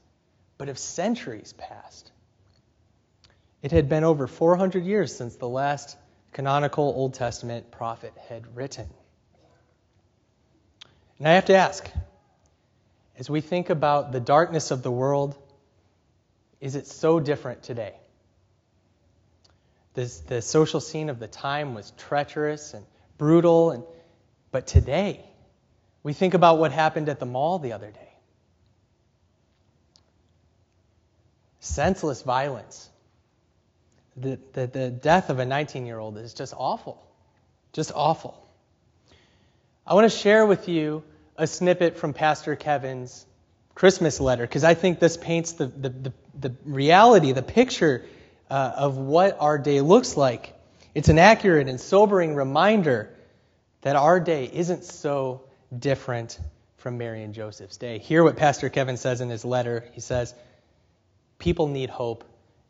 but 0.58 0.70
of 0.70 0.78
centuries 0.78 1.54
past. 1.54 2.12
It 3.62 3.72
had 3.72 3.90
been 3.90 4.04
over 4.04 4.28
400 4.28 4.86
years 4.86 5.16
since 5.16 5.36
the 5.36 5.48
last 5.48 5.98
canonical 6.34 6.86
Old 6.86 7.14
Testament 7.14 7.72
prophet 7.72 8.14
had 8.30 8.56
written. 8.56 8.88
And 11.20 11.28
I 11.28 11.34
have 11.34 11.46
to 11.46 11.56
ask, 11.56 11.90
as 13.18 13.30
we 13.30 13.42
think 13.42 13.70
about 13.70 14.12
the 14.12 14.20
darkness 14.20 14.72
of 14.72 14.84
the 14.84 14.92
world, 14.92 15.36
is 16.62 16.76
it 16.76 16.88
so 16.88 17.20
different 17.20 17.64
today? 17.64 17.94
This, 19.96 20.20
the 20.20 20.44
social 20.44 20.80
scene 20.80 21.10
of 21.10 21.20
the 21.20 21.28
time 21.28 21.74
was 21.74 21.92
treacherous 21.98 22.76
and 22.76 22.86
brutal, 23.18 23.72
and, 23.72 23.84
but 24.52 24.68
today, 24.68 25.26
we 26.04 26.14
think 26.14 26.36
about 26.36 26.60
what 26.60 26.72
happened 26.72 27.10
at 27.10 27.20
the 27.20 27.26
mall 27.26 27.58
the 27.58 27.74
other 27.74 27.90
day. 27.90 28.07
Senseless 31.60 32.22
violence. 32.22 32.90
The, 34.16 34.40
the, 34.54 34.68
the 34.68 34.90
death 34.90 35.30
of 35.30 35.40
a 35.40 35.46
19 35.46 35.86
year 35.86 36.00
old 36.00 36.18
is 36.18 36.34
just 36.34 36.54
awful. 36.58 37.04
Just 37.74 37.92
awful. 37.94 38.44
I 39.86 39.94
want 39.94 40.12
to 40.12 40.18
share 40.18 40.46
with 40.46 40.68
you 40.68 41.04
a 41.38 41.48
snippet 41.48 41.98
from 41.98 42.14
Pastor 42.14 42.56
Kevin's 42.56 43.26
Christmas 43.76 44.20
letter 44.20 44.44
because 44.44 44.64
I 44.64 44.74
think 44.74 45.00
this 45.00 45.18
paints 45.18 45.54
the, 45.54 45.68
the, 45.68 45.90
the, 45.90 46.14
the 46.40 46.56
reality, 46.66 47.32
the 47.32 47.44
picture 47.44 48.06
uh, 48.50 48.72
of 48.76 48.98
what 48.98 49.38
our 49.40 49.58
day 49.58 49.82
looks 49.82 50.18
like. 50.18 50.54
It's 50.96 51.10
an 51.10 51.20
accurate 51.20 51.68
and 51.68 51.80
sobering 51.80 52.34
reminder 52.34 53.14
that 53.82 53.96
our 53.96 54.20
day 54.20 54.50
isn't 54.52 54.84
so 54.84 55.44
different 55.78 56.40
from 56.78 56.98
Mary 56.98 57.24
and 57.24 57.34
Joseph's 57.34 57.78
day. 57.78 58.00
Hear 58.00 58.24
what 58.24 58.36
Pastor 58.36 58.70
Kevin 58.70 58.98
says 58.98 59.22
in 59.22 59.30
his 59.30 59.46
letter. 59.46 59.86
He 59.94 60.02
says, 60.02 60.34
People 61.40 61.68
need 61.68 61.90
hope 61.90 62.24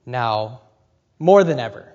now 0.05 0.62
more 1.19 1.43
than 1.43 1.59
ever. 1.59 1.91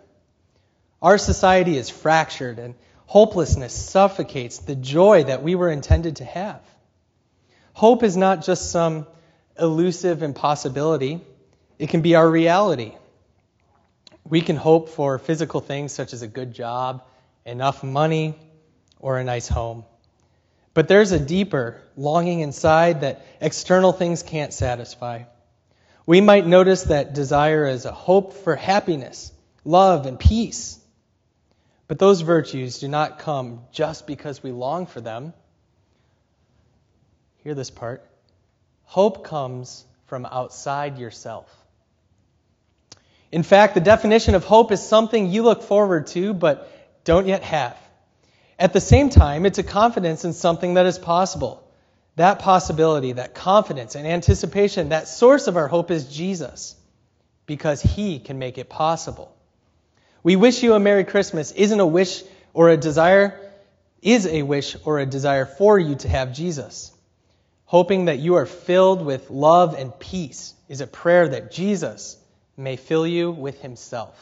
Our 1.00 1.18
society 1.18 1.76
is 1.76 1.90
fractured 1.90 2.58
and 2.58 2.74
hopelessness 3.06 3.74
suffocates 3.74 4.58
the 4.58 4.74
joy 4.74 5.24
that 5.24 5.42
we 5.42 5.54
were 5.54 5.70
intended 5.70 6.16
to 6.16 6.24
have. 6.24 6.60
Hope 7.74 8.02
is 8.02 8.16
not 8.16 8.44
just 8.44 8.70
some 8.70 9.06
elusive 9.58 10.22
impossibility, 10.22 11.20
it 11.78 11.88
can 11.88 12.00
be 12.00 12.14
our 12.14 12.28
reality. 12.28 12.92
We 14.24 14.40
can 14.40 14.56
hope 14.56 14.90
for 14.90 15.18
physical 15.18 15.60
things 15.60 15.92
such 15.92 16.12
as 16.12 16.22
a 16.22 16.28
good 16.28 16.54
job, 16.54 17.02
enough 17.44 17.82
money, 17.82 18.34
or 19.00 19.18
a 19.18 19.24
nice 19.24 19.48
home. 19.48 19.84
But 20.74 20.88
there's 20.88 21.12
a 21.12 21.18
deeper 21.18 21.82
longing 21.96 22.40
inside 22.40 23.02
that 23.02 23.26
external 23.40 23.92
things 23.92 24.22
can't 24.22 24.52
satisfy. 24.52 25.24
We 26.06 26.20
might 26.20 26.46
notice 26.46 26.84
that 26.84 27.14
desire 27.14 27.66
is 27.66 27.84
a 27.84 27.92
hope 27.92 28.32
for 28.32 28.56
happiness, 28.56 29.32
love, 29.64 30.06
and 30.06 30.18
peace. 30.18 30.78
But 31.86 31.98
those 31.98 32.22
virtues 32.22 32.78
do 32.78 32.88
not 32.88 33.18
come 33.18 33.60
just 33.72 34.06
because 34.06 34.42
we 34.42 34.50
long 34.50 34.86
for 34.86 35.00
them. 35.00 35.32
Hear 37.44 37.54
this 37.54 37.70
part. 37.70 38.04
Hope 38.84 39.24
comes 39.24 39.84
from 40.06 40.26
outside 40.26 40.98
yourself. 40.98 41.48
In 43.30 43.42
fact, 43.42 43.74
the 43.74 43.80
definition 43.80 44.34
of 44.34 44.44
hope 44.44 44.72
is 44.72 44.82
something 44.82 45.30
you 45.30 45.42
look 45.42 45.62
forward 45.62 46.08
to 46.08 46.34
but 46.34 46.70
don't 47.04 47.26
yet 47.26 47.42
have. 47.42 47.76
At 48.58 48.72
the 48.72 48.80
same 48.80 49.08
time, 49.08 49.46
it's 49.46 49.58
a 49.58 49.62
confidence 49.62 50.24
in 50.24 50.34
something 50.34 50.74
that 50.74 50.86
is 50.86 50.98
possible. 50.98 51.61
That 52.16 52.40
possibility, 52.40 53.12
that 53.12 53.34
confidence 53.34 53.94
and 53.94 54.06
anticipation, 54.06 54.90
that 54.90 55.08
source 55.08 55.46
of 55.46 55.56
our 55.56 55.68
hope 55.68 55.90
is 55.90 56.14
Jesus, 56.14 56.76
because 57.46 57.80
He 57.80 58.18
can 58.18 58.38
make 58.38 58.58
it 58.58 58.68
possible. 58.68 59.34
We 60.22 60.36
wish 60.36 60.62
you 60.62 60.74
a 60.74 60.80
Merry 60.80 61.04
Christmas 61.04 61.52
isn't 61.52 61.80
a 61.80 61.86
wish 61.86 62.22
or 62.54 62.68
a 62.68 62.76
desire, 62.76 63.38
is 64.02 64.26
a 64.26 64.42
wish 64.42 64.76
or 64.84 64.98
a 64.98 65.06
desire 65.06 65.46
for 65.46 65.78
you 65.78 65.94
to 65.96 66.08
have 66.08 66.34
Jesus. 66.34 66.92
Hoping 67.64 68.04
that 68.04 68.18
you 68.18 68.34
are 68.34 68.46
filled 68.46 69.04
with 69.04 69.30
love 69.30 69.74
and 69.74 69.98
peace 69.98 70.54
is 70.68 70.82
a 70.82 70.86
prayer 70.86 71.28
that 71.28 71.50
Jesus 71.50 72.18
may 72.56 72.76
fill 72.76 73.06
you 73.06 73.30
with 73.30 73.62
Himself. 73.62 74.14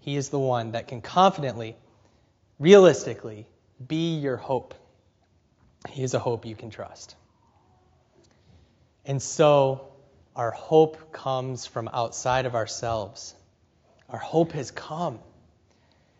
He 0.00 0.16
is 0.16 0.28
the 0.28 0.38
one 0.38 0.72
that 0.72 0.88
can 0.88 1.00
confidently 1.00 1.76
realistically, 2.58 3.46
be 3.86 4.16
your 4.16 4.36
hope. 4.36 4.74
He 5.88 6.02
is 6.02 6.14
a 6.14 6.18
hope 6.18 6.46
you 6.46 6.54
can 6.54 6.70
trust. 6.70 7.14
And 9.04 9.22
so, 9.22 9.88
our 10.34 10.50
hope 10.50 11.12
comes 11.12 11.66
from 11.66 11.88
outside 11.92 12.46
of 12.46 12.54
ourselves. 12.54 13.34
Our 14.08 14.18
hope 14.18 14.52
has 14.52 14.70
come. 14.70 15.18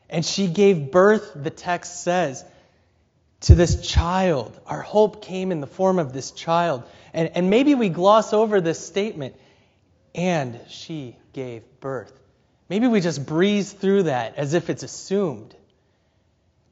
And 0.08 0.24
she 0.24 0.46
gave 0.46 0.90
birth, 0.90 1.32
the 1.34 1.50
text 1.50 2.02
says, 2.02 2.44
to 3.42 3.54
this 3.54 3.86
child. 3.86 4.58
Our 4.66 4.80
hope 4.80 5.22
came 5.22 5.50
in 5.50 5.60
the 5.60 5.66
form 5.66 5.98
of 5.98 6.12
this 6.12 6.30
child. 6.30 6.84
And, 7.12 7.30
and 7.34 7.50
maybe 7.50 7.74
we 7.74 7.88
gloss 7.88 8.32
over 8.32 8.60
this 8.60 8.84
statement, 8.84 9.34
and 10.14 10.60
she 10.68 11.16
gave 11.32 11.62
birth. 11.80 12.12
Maybe 12.68 12.86
we 12.86 13.00
just 13.00 13.26
breeze 13.26 13.72
through 13.72 14.04
that 14.04 14.36
as 14.36 14.54
if 14.54 14.70
it's 14.70 14.82
assumed. 14.82 15.54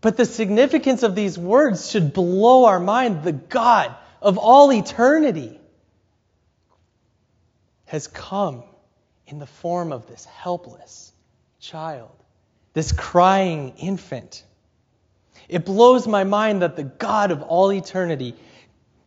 But 0.03 0.17
the 0.17 0.27
significance 0.27 1.05
of 1.05 1.15
these 1.15 1.39
words 1.39 1.91
should 1.91 2.13
blow 2.13 2.65
our 2.67 2.81
mind. 2.81 3.23
The 3.23 3.33
God 3.33 3.95
of 4.21 4.37
all 4.37 4.73
eternity 4.73 5.59
has 7.87 8.09
come 8.09 8.65
in 9.29 9.39
the 9.39 9.47
form 9.47 9.93
of 9.93 10.09
this 10.09 10.25
helpless 10.25 11.13
child, 11.61 12.11
this 12.75 12.91
crying 12.91 13.75
infant. 13.79 14.43
It 15.49 15.65
blows 15.65 16.09
my 16.09 16.25
mind 16.25 16.63
that 16.63 16.75
the 16.75 16.83
God 16.83 17.31
of 17.31 17.43
all 17.43 17.73
eternity, 17.73 18.35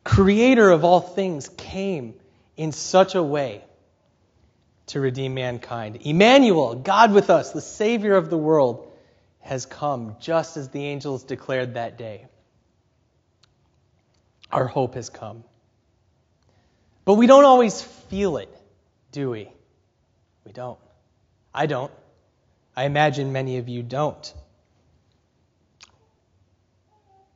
creator 0.06 0.70
of 0.70 0.86
all 0.86 1.02
things, 1.02 1.50
came 1.50 2.14
in 2.56 2.72
such 2.72 3.16
a 3.16 3.24
way 3.24 3.66
to 4.88 5.02
redeem 5.02 5.34
mankind. 5.34 5.98
Emmanuel, 6.06 6.76
God 6.76 7.12
with 7.12 7.30
us, 7.30 7.52
the 7.52 7.60
Savior 7.60 8.16
of 8.16 8.30
the 8.30 8.38
world 8.38 8.85
has 9.46 9.68
come 9.68 10.16
just 10.20 10.58
as 10.58 10.70
the 10.70 10.84
angels 10.84 11.24
declared 11.24 11.76
that 11.76 12.00
day. 12.00 12.26
Our 14.52 14.66
hope 14.66 14.96
has 14.96 15.10
come. 15.10 15.44
But 17.06 17.14
we 17.14 17.28
don't 17.28 17.46
always 17.46 17.80
feel 17.80 18.38
it, 18.38 18.50
do 19.12 19.30
we? 19.30 19.48
We 20.46 20.52
don't. 20.52 20.80
I 21.54 21.68
don't. 21.68 21.92
I 22.76 22.86
imagine 22.86 23.34
many 23.34 23.60
of 23.60 23.70
you 23.70 23.84
don't. 23.84 24.34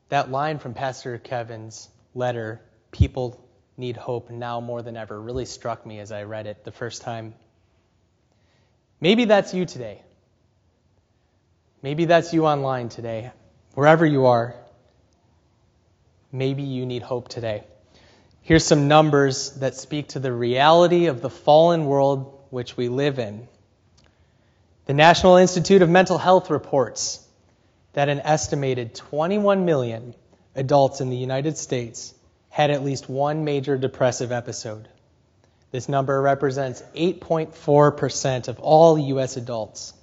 That 0.10 0.32
line 0.32 0.58
from 0.58 0.74
Pastor 0.74 1.20
Kevin's 1.20 1.90
letter, 2.16 2.60
People 2.92 3.48
Need 3.78 3.98
Hope 3.98 4.32
Now 4.32 4.60
More 4.62 4.82
Than 4.82 4.98
Ever, 4.98 5.22
really 5.22 5.46
struck 5.46 5.86
me 5.86 6.00
as 6.00 6.12
I 6.12 6.24
read 6.24 6.48
it 6.48 6.64
the 6.64 6.72
first 6.72 7.04
time. 7.04 7.36
Maybe 9.00 9.26
that's 9.26 9.54
you 9.54 9.68
today. 9.68 10.02
Maybe 11.82 12.06
that's 12.06 12.34
you 12.34 12.46
online 12.46 12.90
today. 12.90 13.32
Wherever 13.74 14.06
you 14.06 14.26
are, 14.26 14.56
maybe 16.32 16.64
you 16.64 16.86
need 16.86 17.02
hope 17.02 17.30
today. 17.30 17.64
Here's 18.42 18.66
some 18.66 18.88
numbers 18.88 19.52
that 19.60 19.76
speak 19.76 20.10
to 20.10 20.20
the 20.20 20.34
reality 20.34 21.06
of 21.06 21.22
the 21.22 21.30
fallen 21.30 21.86
world 21.86 22.38
which 22.50 22.76
we 22.76 22.90
live 22.90 23.20
in. 23.20 23.48
The 24.88 24.94
National 24.94 25.38
Institute 25.38 25.82
of 25.82 25.90
Mental 25.90 26.18
Health 26.18 26.50
reports 26.50 27.26
that 27.94 28.10
an 28.10 28.20
estimated 28.20 28.96
21 28.96 29.64
million 29.66 30.16
adults 30.56 31.00
in 31.00 31.10
the 31.10 31.18
United 31.18 31.58
States 31.58 32.14
had 32.50 32.72
at 32.72 32.84
least 32.84 33.08
one 33.08 33.46
major 33.46 33.78
depressive 33.78 34.32
episode. 34.32 34.90
This 35.72 35.88
number 35.88 36.20
represents 36.20 36.82
8.4% 36.96 38.48
of 38.48 38.60
all 38.60 38.98
U.S. 38.98 39.38
adults. 39.38 39.94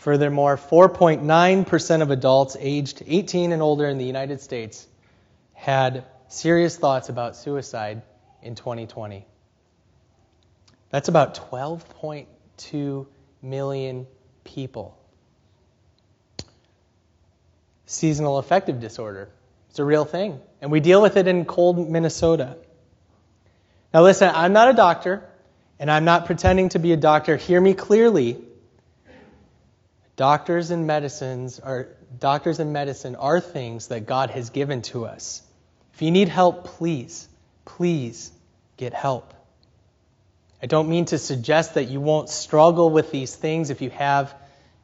Furthermore, 0.00 0.56
4.9% 0.56 2.00
of 2.00 2.10
adults 2.10 2.56
aged 2.58 3.02
18 3.06 3.52
and 3.52 3.60
older 3.60 3.86
in 3.86 3.98
the 3.98 4.04
United 4.06 4.40
States 4.40 4.86
had 5.52 6.06
serious 6.28 6.74
thoughts 6.74 7.10
about 7.10 7.36
suicide 7.36 8.00
in 8.40 8.54
2020. 8.54 9.26
That's 10.88 11.08
about 11.08 11.50
12.2 11.50 13.06
million 13.42 14.06
people. 14.42 14.98
Seasonal 17.84 18.38
affective 18.38 18.80
disorder. 18.80 19.28
It's 19.68 19.80
a 19.80 19.84
real 19.84 20.06
thing, 20.06 20.40
and 20.62 20.70
we 20.70 20.80
deal 20.80 21.02
with 21.02 21.18
it 21.18 21.26
in 21.26 21.44
cold 21.44 21.90
Minnesota. 21.90 22.56
Now, 23.92 24.02
listen, 24.02 24.32
I'm 24.34 24.54
not 24.54 24.70
a 24.70 24.72
doctor, 24.72 25.28
and 25.78 25.90
I'm 25.90 26.06
not 26.06 26.24
pretending 26.24 26.70
to 26.70 26.78
be 26.78 26.94
a 26.94 26.96
doctor. 26.96 27.36
Hear 27.36 27.60
me 27.60 27.74
clearly. 27.74 28.46
Doctors 30.16 30.70
and 30.70 30.86
medicines 30.86 31.60
are 31.60 31.88
doctors 32.18 32.60
and 32.60 32.72
medicine 32.72 33.16
are 33.16 33.40
things 33.40 33.88
that 33.88 34.06
God 34.06 34.30
has 34.30 34.50
given 34.50 34.82
to 34.82 35.06
us. 35.06 35.42
If 35.94 36.02
you 36.02 36.10
need 36.10 36.28
help, 36.28 36.64
please, 36.64 37.28
please 37.64 38.32
get 38.76 38.92
help. 38.92 39.32
I 40.62 40.66
don't 40.66 40.88
mean 40.88 41.06
to 41.06 41.18
suggest 41.18 41.74
that 41.74 41.84
you 41.84 42.00
won't 42.00 42.28
struggle 42.28 42.90
with 42.90 43.10
these 43.10 43.34
things 43.34 43.70
if 43.70 43.80
you 43.80 43.90
have 43.90 44.34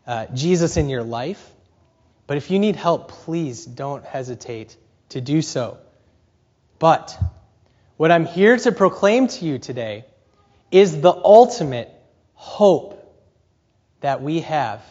uh, 0.06 0.26
Jesus 0.32 0.76
in 0.76 0.88
your 0.88 1.02
life, 1.02 1.50
but 2.26 2.36
if 2.36 2.50
you 2.50 2.58
need 2.58 2.76
help, 2.76 3.08
please 3.08 3.64
don't 3.66 4.04
hesitate 4.04 4.76
to 5.10 5.20
do 5.20 5.42
so. 5.42 5.78
But 6.78 7.18
what 7.96 8.10
I'm 8.10 8.26
here 8.26 8.56
to 8.56 8.72
proclaim 8.72 9.28
to 9.28 9.44
you 9.44 9.58
today 9.58 10.04
is 10.70 11.00
the 11.00 11.12
ultimate 11.12 11.90
hope 12.34 13.02
that 14.00 14.22
we 14.22 14.40
have 14.40 14.82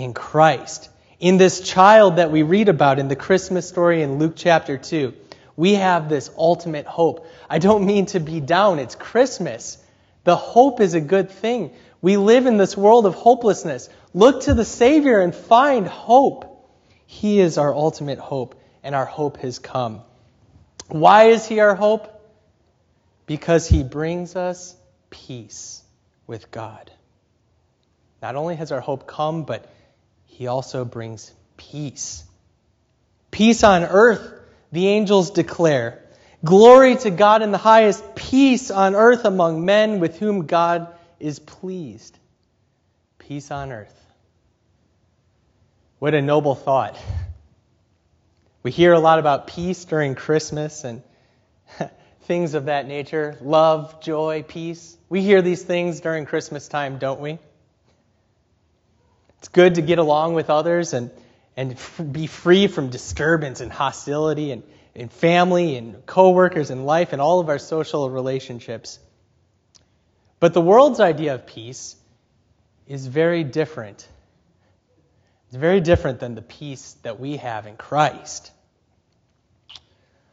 in 0.00 0.14
Christ. 0.14 0.88
In 1.18 1.36
this 1.36 1.60
child 1.60 2.16
that 2.16 2.30
we 2.30 2.42
read 2.42 2.70
about 2.70 2.98
in 2.98 3.08
the 3.08 3.16
Christmas 3.16 3.68
story 3.68 4.02
in 4.02 4.18
Luke 4.18 4.32
chapter 4.34 4.78
2, 4.78 5.12
we 5.56 5.74
have 5.74 6.08
this 6.08 6.30
ultimate 6.38 6.86
hope. 6.86 7.26
I 7.50 7.58
don't 7.58 7.84
mean 7.84 8.06
to 8.06 8.20
be 8.20 8.40
down, 8.40 8.78
it's 8.78 8.94
Christmas. 8.94 9.76
The 10.24 10.36
hope 10.36 10.80
is 10.80 10.94
a 10.94 11.02
good 11.02 11.30
thing. 11.30 11.72
We 12.00 12.16
live 12.16 12.46
in 12.46 12.56
this 12.56 12.78
world 12.78 13.04
of 13.04 13.14
hopelessness. 13.14 13.90
Look 14.14 14.44
to 14.44 14.54
the 14.54 14.64
Savior 14.64 15.20
and 15.20 15.34
find 15.34 15.86
hope. 15.86 16.46
He 17.04 17.38
is 17.38 17.58
our 17.58 17.74
ultimate 17.74 18.18
hope, 18.18 18.58
and 18.82 18.94
our 18.94 19.04
hope 19.04 19.36
has 19.38 19.58
come. 19.58 20.00
Why 20.88 21.24
is 21.24 21.46
He 21.46 21.60
our 21.60 21.74
hope? 21.74 22.08
Because 23.26 23.68
He 23.68 23.82
brings 23.82 24.34
us 24.34 24.74
peace 25.10 25.82
with 26.26 26.50
God. 26.50 26.90
Not 28.22 28.36
only 28.36 28.56
has 28.56 28.72
our 28.72 28.80
hope 28.80 29.06
come, 29.06 29.44
but 29.44 29.70
he 30.40 30.46
also 30.46 30.86
brings 30.86 31.30
peace. 31.58 32.24
Peace 33.30 33.62
on 33.62 33.84
earth, 33.84 34.26
the 34.72 34.88
angels 34.88 35.32
declare. 35.32 36.02
Glory 36.42 36.96
to 36.96 37.10
God 37.10 37.42
in 37.42 37.50
the 37.50 37.58
highest, 37.58 38.14
peace 38.14 38.70
on 38.70 38.94
earth 38.94 39.26
among 39.26 39.66
men 39.66 40.00
with 40.00 40.18
whom 40.18 40.46
God 40.46 40.88
is 41.18 41.40
pleased. 41.40 42.18
Peace 43.18 43.50
on 43.50 43.70
earth. 43.70 43.94
What 45.98 46.14
a 46.14 46.22
noble 46.22 46.54
thought. 46.54 46.96
We 48.62 48.70
hear 48.70 48.94
a 48.94 48.98
lot 48.98 49.18
about 49.18 49.46
peace 49.46 49.84
during 49.84 50.14
Christmas 50.14 50.84
and 50.84 51.02
things 52.22 52.54
of 52.54 52.64
that 52.64 52.88
nature 52.88 53.36
love, 53.42 54.00
joy, 54.00 54.42
peace. 54.48 54.96
We 55.10 55.20
hear 55.20 55.42
these 55.42 55.62
things 55.62 56.00
during 56.00 56.24
Christmas 56.24 56.66
time, 56.66 56.96
don't 56.96 57.20
we? 57.20 57.38
It's 59.40 59.48
good 59.48 59.74
to 59.74 59.82
get 59.82 59.98
along 59.98 60.34
with 60.34 60.48
others 60.48 60.94
and, 60.94 61.10
and 61.56 61.72
f- 61.72 62.00
be 62.10 62.26
free 62.26 62.66
from 62.66 62.88
disturbance 62.88 63.60
and 63.60 63.70
hostility 63.70 64.52
and, 64.52 64.62
and 64.94 65.12
family 65.12 65.76
and 65.76 66.06
coworkers 66.06 66.70
and 66.70 66.86
life 66.86 67.12
and 67.12 67.20
all 67.20 67.40
of 67.40 67.48
our 67.48 67.58
social 67.58 68.08
relationships. 68.08 68.98
But 70.38 70.54
the 70.54 70.60
world's 70.60 71.00
idea 71.00 71.34
of 71.34 71.46
peace 71.46 71.96
is 72.86 73.06
very 73.06 73.44
different 73.44 74.08
it's 75.50 75.56
very 75.56 75.80
different 75.80 76.20
than 76.20 76.36
the 76.36 76.42
peace 76.42 76.92
that 77.02 77.18
we 77.18 77.38
have 77.38 77.66
in 77.66 77.76
Christ. 77.76 78.52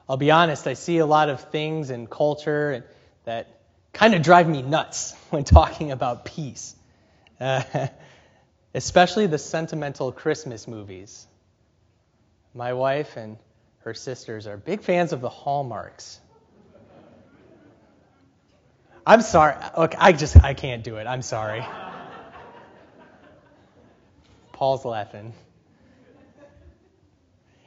I'll 0.08 0.16
be 0.16 0.30
honest, 0.30 0.68
I 0.68 0.76
see 0.76 1.00
a 1.00 1.08
lot 1.08 1.30
of 1.30 1.42
things 1.50 1.90
in 1.90 2.06
culture 2.06 2.86
that 3.26 3.48
kind 3.94 4.14
of 4.14 4.22
drive 4.22 4.48
me 4.48 4.62
nuts 4.62 5.16
when 5.32 5.44
talking 5.44 5.92
about 5.92 6.24
peace, 6.24 6.76
uh, 7.40 7.64
especially 8.74 9.28
the 9.28 9.38
sentimental 9.38 10.12
Christmas 10.12 10.68
movies. 10.68 11.28
My 12.54 12.74
wife 12.74 13.18
and 13.18 13.38
her 13.80 13.94
sisters 13.94 14.48
are 14.48 14.58
big 14.58 14.82
fans 14.82 15.14
of 15.14 15.22
the 15.22 15.30
Hallmarks. 15.30 16.20
I'm 19.06 19.22
sorry. 19.22 19.56
Look, 19.78 19.96
I 19.98 20.12
just 20.12 20.44
I 20.44 20.54
can't 20.54 20.84
do 20.84 20.98
it. 20.98 21.08
I'm 21.08 21.22
sorry. 21.22 21.66
Paul's 24.52 24.84
laughing. 24.84 25.34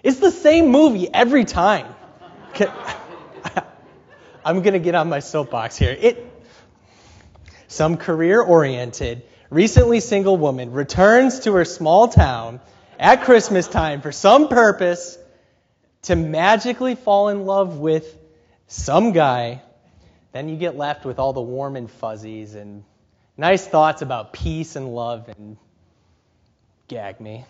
It's 0.02 0.18
the 0.18 0.30
same 0.30 0.68
movie 0.68 1.08
every 1.12 1.44
time. 1.44 1.94
I'm 4.44 4.62
going 4.62 4.72
to 4.72 4.78
get 4.78 4.94
on 4.94 5.08
my 5.08 5.20
soapbox 5.20 5.76
here. 5.76 5.96
It, 5.98 6.26
some 7.68 7.96
career 7.96 8.42
oriented, 8.42 9.22
recently 9.50 10.00
single 10.00 10.36
woman 10.36 10.72
returns 10.72 11.40
to 11.40 11.52
her 11.54 11.64
small 11.64 12.08
town 12.08 12.60
at 12.98 13.22
Christmas 13.24 13.68
time 13.68 14.00
for 14.00 14.12
some 14.12 14.48
purpose 14.48 15.18
to 16.02 16.16
magically 16.16 16.94
fall 16.94 17.28
in 17.28 17.44
love 17.44 17.78
with 17.78 18.16
some 18.68 19.12
guy. 19.12 19.60
Then 20.32 20.48
you 20.48 20.56
get 20.56 20.76
left 20.76 21.04
with 21.04 21.18
all 21.18 21.32
the 21.32 21.42
warm 21.42 21.76
and 21.76 21.90
fuzzies 21.90 22.54
and 22.54 22.84
nice 23.36 23.66
thoughts 23.66 24.00
about 24.00 24.32
peace 24.32 24.76
and 24.76 24.94
love 24.94 25.28
and 25.28 25.56
gag 26.86 27.20
me. 27.20 27.44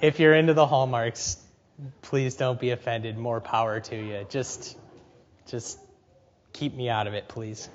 if 0.00 0.20
you're 0.20 0.34
into 0.34 0.54
the 0.54 0.66
hallmarks, 0.66 1.38
please 2.02 2.34
don't 2.34 2.60
be 2.60 2.70
offended. 2.70 3.16
More 3.16 3.40
power 3.40 3.80
to 3.80 3.96
you. 3.96 4.26
Just, 4.28 4.76
just 5.46 5.78
keep 6.52 6.74
me 6.74 6.88
out 6.88 7.06
of 7.06 7.14
it, 7.14 7.28
please. 7.28 7.68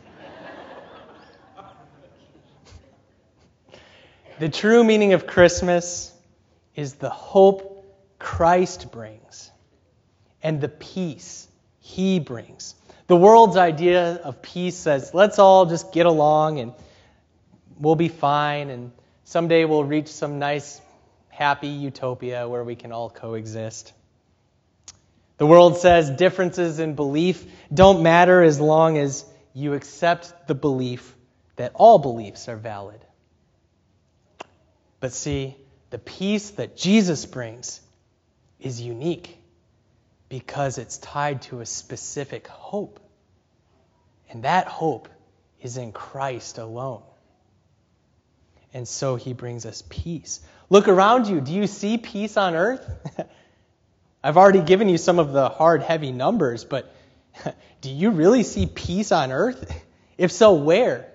the 4.40 4.50
true 4.50 4.84
meaning 4.84 5.14
of 5.14 5.28
Christmas 5.28 6.14
is 6.76 6.94
the 6.96 7.10
hope 7.10 7.76
Christ 8.20 8.92
brings 8.92 9.52
and 10.42 10.62
the 10.62 10.70
peace 10.70 11.48
he 11.80 12.20
brings. 12.20 12.76
The 13.08 13.16
world's 13.16 13.58
idea 13.58 14.16
of 14.24 14.42
peace 14.42 14.76
says, 14.76 15.14
let's 15.14 15.40
all 15.40 15.66
just 15.66 15.92
get 15.92 16.06
along 16.06 16.60
and 16.60 16.74
we'll 17.80 17.96
be 17.96 18.10
fine, 18.10 18.70
and 18.70 18.92
someday 19.24 19.66
we'll 19.66 19.84
reach 19.84 20.08
some 20.08 20.38
nice, 20.38 20.82
happy 21.30 21.70
utopia 21.70 22.48
where 22.48 22.64
we 22.64 22.76
can 22.76 22.92
all 22.92 23.10
coexist. 23.10 23.94
The 25.40 25.46
world 25.46 25.78
says 25.78 26.10
differences 26.10 26.80
in 26.80 26.96
belief 26.96 27.46
don't 27.74 28.04
matter 28.04 28.44
as 28.44 28.60
long 28.60 28.98
as 28.98 29.26
you 29.54 29.74
accept 29.74 30.48
the 30.48 30.54
belief 30.54 31.16
that 31.56 31.72
all 31.76 31.98
beliefs 31.98 32.50
are 32.50 32.58
valid. 32.58 33.00
But 35.00 35.14
see, 35.14 35.56
the 35.92 35.98
peace 35.98 36.52
that 36.52 36.76
Jesus 36.76 37.26
brings 37.26 37.80
is 38.60 38.82
unique 38.82 39.38
because 40.28 40.78
it's 40.78 40.98
tied 40.98 41.42
to 41.44 41.62
a 41.62 41.66
specific 41.66 42.48
hope. 42.48 43.00
And 44.30 44.44
that 44.44 44.68
hope 44.68 45.08
is 45.62 45.78
in 45.78 45.94
Christ 45.94 46.58
alone. 46.58 47.02
And 48.74 48.86
so 48.86 49.16
he 49.16 49.32
brings 49.32 49.66
us 49.66 49.84
peace. 49.88 50.42
Look 50.70 50.90
around 50.90 51.28
you. 51.28 51.40
Do 51.40 51.54
you 51.54 51.66
see 51.66 51.98
peace 51.98 52.36
on 52.36 52.56
earth? 52.56 52.86
I've 54.24 54.38
already 54.38 54.62
given 54.62 54.90
you 54.90 54.98
some 54.98 55.20
of 55.20 55.32
the 55.32 55.50
hard, 55.50 55.82
heavy 55.82 56.12
numbers, 56.12 56.66
but 56.66 56.94
do 57.82 57.90
you 57.90 58.12
really 58.12 58.44
see 58.44 58.66
peace 58.66 59.12
on 59.12 59.32
earth? 59.32 59.84
If 60.18 60.34
so, 60.34 60.56
where? 60.56 61.10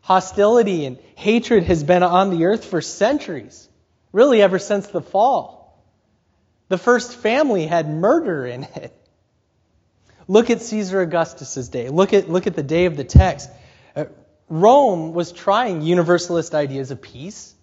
Hostility 0.00 0.84
and 0.84 0.98
hatred 1.14 1.62
has 1.62 1.84
been 1.84 2.02
on 2.02 2.30
the 2.30 2.46
earth 2.46 2.64
for 2.64 2.80
centuries, 2.80 3.68
really, 4.10 4.42
ever 4.42 4.58
since 4.58 4.88
the 4.88 5.00
fall. 5.00 5.80
The 6.68 6.76
first 6.76 7.14
family 7.14 7.68
had 7.68 7.88
murder 7.88 8.44
in 8.44 8.64
it. 8.64 8.92
Look 10.26 10.50
at 10.50 10.60
Caesar 10.60 11.02
Augustus's 11.02 11.68
day. 11.68 11.88
Look 11.88 12.12
at, 12.12 12.28
look 12.28 12.48
at 12.48 12.56
the 12.56 12.64
day 12.64 12.86
of 12.86 12.96
the 12.96 13.04
text. 13.04 13.48
Uh, 13.94 14.06
Rome 14.48 15.12
was 15.12 15.30
trying 15.30 15.82
universalist 15.82 16.54
ideas 16.54 16.90
of 16.90 17.00
peace. 17.00 17.54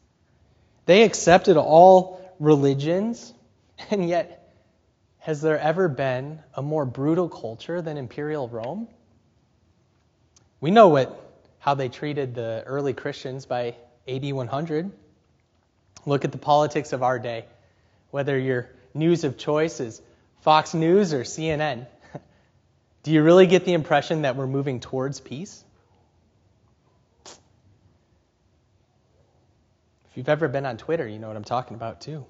They 0.86 1.04
accepted 1.04 1.58
all 1.58 2.22
religions, 2.40 3.34
and 3.92 4.08
yet, 4.08 4.39
has 5.30 5.42
there 5.42 5.60
ever 5.60 5.88
been 5.88 6.40
a 6.56 6.62
more 6.64 6.86
brutal 6.86 7.30
culture 7.30 7.84
than 7.84 7.98
imperial 7.98 8.50
Rome? 8.50 8.88
We 10.60 10.72
know 10.72 10.88
what, 10.88 11.24
how 11.60 11.76
they 11.76 11.88
treated 11.88 12.34
the 12.34 12.64
early 12.66 12.94
Christians 12.94 13.46
by 13.46 13.76
AD 14.08 14.34
100. 14.34 14.92
Look 16.08 16.26
at 16.26 16.32
the 16.32 16.40
politics 16.40 16.94
of 16.94 17.04
our 17.04 17.20
day. 17.20 17.46
Whether 18.10 18.40
you're 18.40 18.72
news 18.96 19.24
of 19.24 19.38
choice 19.38 19.80
is 19.80 20.02
Fox 20.42 20.74
News 20.74 21.14
or 21.14 21.22
CNN. 21.22 21.86
Do 23.04 23.12
you 23.12 23.22
really 23.22 23.46
get 23.46 23.66
the 23.66 23.74
impression 23.74 24.24
that 24.24 24.36
we're 24.36 24.48
moving 24.48 24.80
towards 24.80 25.20
peace? 25.20 25.64
If 27.26 27.36
you've 30.16 30.30
ever 30.30 30.48
been 30.48 30.66
on 30.66 30.78
Twitter, 30.78 31.08
you 31.08 31.20
know 31.20 31.28
what 31.28 31.38
I'm 31.38 31.44
talking 31.44 31.76
about 31.76 32.02
too. 32.02 32.26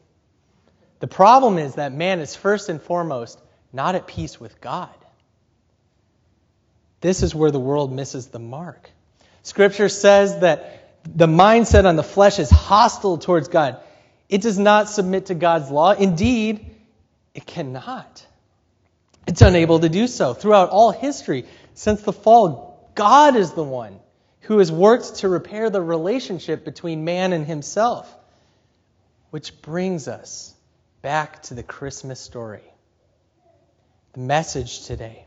The 1.00 1.08
problem 1.08 1.58
is 1.58 1.76
that 1.76 1.94
man 1.94 2.20
is 2.20 2.36
first 2.36 2.70
and 2.70 2.82
foremost 2.82 3.40
not 3.72 3.96
at 3.96 4.08
peace 4.08 4.40
with 4.40 4.60
God. 4.60 4.90
This 7.02 7.24
is 7.24 7.34
where 7.34 7.52
the 7.52 7.60
world 7.60 7.92
misses 7.92 8.28
the 8.28 8.40
mark. 8.40 8.90
Scripture 9.44 9.90
says 9.90 10.40
that 10.40 11.00
the 11.06 11.28
mindset 11.28 11.86
on 11.86 11.96
the 11.96 12.04
flesh 12.04 12.40
is 12.40 12.50
hostile 12.50 13.18
towards 13.18 13.48
God. 13.48 13.78
It 14.28 14.42
does 14.42 14.60
not 14.60 14.90
submit 14.90 15.28
to 15.28 15.36
God's 15.36 15.72
law. 15.72 15.92
Indeed, 15.92 16.66
it 17.34 17.46
cannot. 17.46 18.26
It's 19.26 19.42
unable 19.42 19.80
to 19.80 19.90
do 19.90 20.08
so. 20.08 20.34
Throughout 20.34 20.70
all 20.70 20.92
history, 20.92 21.46
since 21.74 22.02
the 22.02 22.12
fall, 22.14 22.92
God 22.96 23.38
is 23.38 23.54
the 23.54 23.64
one 23.64 24.00
who 24.42 24.58
has 24.58 24.72
worked 24.72 25.18
to 25.18 25.30
repair 25.30 25.70
the 25.70 25.82
relationship 25.82 26.66
between 26.66 27.06
man 27.06 27.32
and 27.32 27.46
himself. 27.46 28.14
Which 29.30 29.62
brings 29.62 30.08
us 30.08 30.54
back 31.02 31.44
to 31.44 31.54
the 31.54 31.64
Christmas 31.64 32.20
story. 32.20 32.64
The 34.14 34.20
message 34.22 34.86
today 34.86 35.26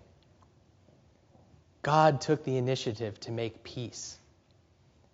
God 1.82 2.20
took 2.20 2.44
the 2.44 2.56
initiative 2.56 3.18
to 3.20 3.32
make 3.32 3.64
peace. 3.64 4.16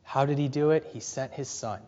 How 0.02 0.26
did 0.26 0.38
he 0.38 0.48
do 0.48 0.70
it? 0.70 0.86
He 0.92 1.00
sent 1.00 1.32
his 1.32 1.48
son 1.48 1.80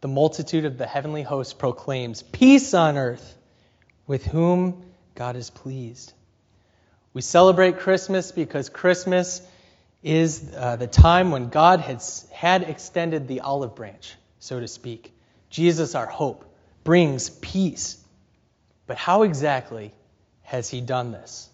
the 0.00 0.08
multitude 0.08 0.64
of 0.64 0.78
the 0.78 0.86
heavenly 0.86 1.22
host 1.22 1.58
proclaims, 1.58 2.22
Peace 2.22 2.74
on 2.74 2.96
earth, 2.96 3.36
with 4.06 4.24
whom 4.24 4.84
God 5.14 5.36
is 5.36 5.50
pleased. 5.50 6.12
We 7.12 7.22
celebrate 7.22 7.80
Christmas 7.80 8.30
because 8.30 8.68
Christmas 8.68 9.42
is 10.02 10.52
uh, 10.56 10.76
the 10.76 10.86
time 10.86 11.32
when 11.32 11.48
God 11.48 11.80
has, 11.80 12.26
had 12.32 12.62
extended 12.62 13.26
the 13.26 13.40
olive 13.40 13.74
branch, 13.74 14.14
so 14.38 14.60
to 14.60 14.68
speak. 14.68 15.12
Jesus, 15.50 15.94
our 15.94 16.06
hope, 16.06 16.44
brings 16.84 17.30
peace. 17.30 18.02
But 18.86 18.96
how 18.96 19.22
exactly 19.22 19.92
has 20.42 20.68
he 20.70 20.80
done 20.80 21.12
this? 21.12 21.48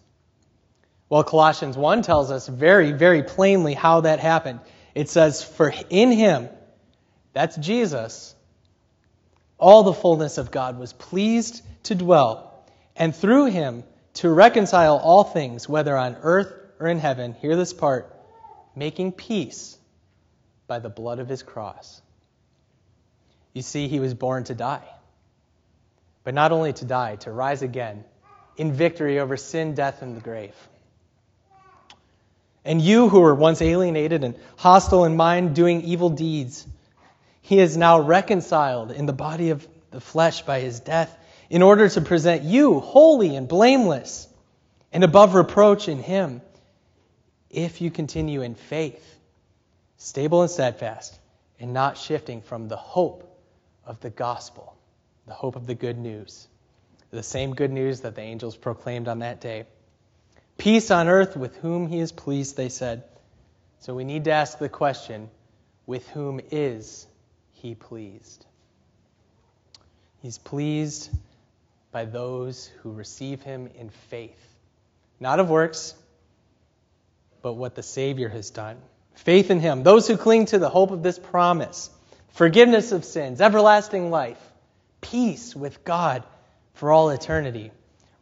Well, 1.09 1.24
Colossians 1.24 1.76
1 1.76 2.02
tells 2.02 2.30
us 2.30 2.48
very, 2.48 2.92
very 2.92 3.22
plainly 3.22 3.74
how 3.74 4.02
that 4.02 4.20
happened. 4.20 4.61
It 4.94 5.09
says, 5.09 5.42
For 5.42 5.72
in 5.90 6.12
him, 6.12 6.48
that's 7.33 7.57
Jesus, 7.57 8.35
all 9.59 9.83
the 9.83 9.92
fullness 9.92 10.38
of 10.38 10.50
God 10.50 10.78
was 10.78 10.92
pleased 10.92 11.62
to 11.85 11.94
dwell, 11.94 12.64
and 12.96 13.14
through 13.14 13.46
him 13.46 13.85
to 14.14 14.30
reconcile 14.30 14.96
all 14.96 15.24
things, 15.24 15.68
whether 15.68 15.96
on 15.96 16.16
earth 16.22 16.52
or 16.78 16.88
in 16.88 16.98
heaven. 16.98 17.35
Hear 17.35 17.57
this 17.57 17.72
part 17.72 18.14
making 18.76 19.12
peace 19.12 19.76
by 20.66 20.78
the 20.78 20.88
blood 20.88 21.18
of 21.18 21.28
his 21.28 21.42
cross. 21.42 22.00
You 23.55 23.62
see, 23.62 23.87
he 23.88 24.01
was 24.01 24.12
born 24.14 24.45
to 24.45 24.55
die. 24.55 24.85
But 26.25 26.35
not 26.35 26.53
only 26.53 26.73
to 26.75 26.85
die, 26.85 27.17
to 27.17 27.31
rise 27.31 27.62
again 27.62 28.05
in 28.57 28.73
victory 28.73 29.21
over 29.21 29.37
sin, 29.37 29.75
death, 29.75 30.03
and 30.03 30.17
the 30.17 30.21
grave. 30.21 30.55
And 32.64 32.81
you 32.81 33.09
who 33.09 33.21
were 33.21 33.35
once 33.35 33.62
alienated 33.62 34.25
and 34.25 34.37
hostile 34.57 35.05
in 35.05 35.17
mind, 35.17 35.55
doing 35.55 35.83
evil 35.83 36.11
deeds, 36.11 36.67
he 37.43 37.61
is 37.61 37.77
now 37.77 38.01
reconciled 38.01 38.90
in 38.90 39.07
the 39.07 39.12
body 39.12 39.51
of 39.51 39.67
the 39.90 40.01
flesh 40.01 40.43
by 40.43 40.61
his 40.61 40.81
death, 40.81 41.17
in 41.51 41.62
order 41.62 41.88
to 41.88 42.01
present 42.01 42.43
you 42.43 42.81
holy 42.81 43.37
and 43.37 43.47
blameless 43.47 44.27
and 44.93 45.05
above 45.05 45.35
reproach 45.35 45.88
in 45.88 45.99
him, 45.99 46.40
if 47.51 47.81
you 47.81 47.90
continue 47.90 48.40
in 48.40 48.55
faith, 48.55 49.19
stable 49.99 50.40
and 50.40 50.51
steadfast, 50.51 51.17
and 51.61 51.73
not 51.73 51.99
shifting 51.99 52.40
from 52.40 52.69
the 52.69 52.77
hope 52.77 53.34
of 53.87 54.01
the 54.01 54.11
gospel, 54.11 54.77
the 55.27 55.35
hope 55.35 55.57
of 55.57 55.66
the 55.66 55.75
good 55.75 55.99
news, 55.99 56.47
the 57.11 57.23
same 57.23 57.55
good 57.55 57.70
news 57.70 58.01
that 58.01 58.14
the 58.14 58.23
angels 58.23 58.57
proclaimed 58.57 59.09
on 59.09 59.20
that 59.20 59.40
day. 59.40 59.64
Peace 60.59 60.90
on 60.90 61.09
earth 61.09 61.37
with 61.37 61.57
whom 61.57 61.87
he 61.87 61.99
is 61.99 62.12
pleased, 62.12 62.57
they 62.57 62.68
said. 62.68 63.05
So 63.81 63.94
we 63.94 64.05
need 64.05 64.25
to 64.25 64.31
ask 64.33 64.59
the 64.59 64.68
question 64.68 65.29
with 65.87 66.09
whom 66.09 66.40
is 66.51 67.07
he 67.53 67.75
pleased? 67.75 68.44
He's 70.23 70.38
pleased 70.38 71.11
by 71.92 72.05
those 72.05 72.70
who 72.83 72.92
receive 72.92 73.42
him 73.42 73.68
in 73.79 73.90
faith, 74.09 74.40
not 75.20 75.38
of 75.38 75.51
works, 75.51 75.94
but 77.42 77.53
what 77.53 77.75
the 77.75 77.83
Savior 77.83 78.29
has 78.29 78.51
done. 78.51 78.79
Faith 79.14 79.51
in 79.51 79.61
him. 79.61 79.83
Those 79.83 80.09
who 80.09 80.16
cling 80.16 80.47
to 80.47 80.59
the 80.59 80.68
hope 80.68 80.90
of 80.90 81.03
this 81.03 81.18
promise, 81.18 81.90
forgiveness 82.35 82.92
of 82.92 83.05
sins, 83.05 83.40
everlasting 83.40 84.11
life, 84.11 84.40
peace 85.01 85.57
with 85.57 85.85
God 85.85 86.23
for 86.75 86.92
all 86.92 87.11
eternity, 87.11 87.73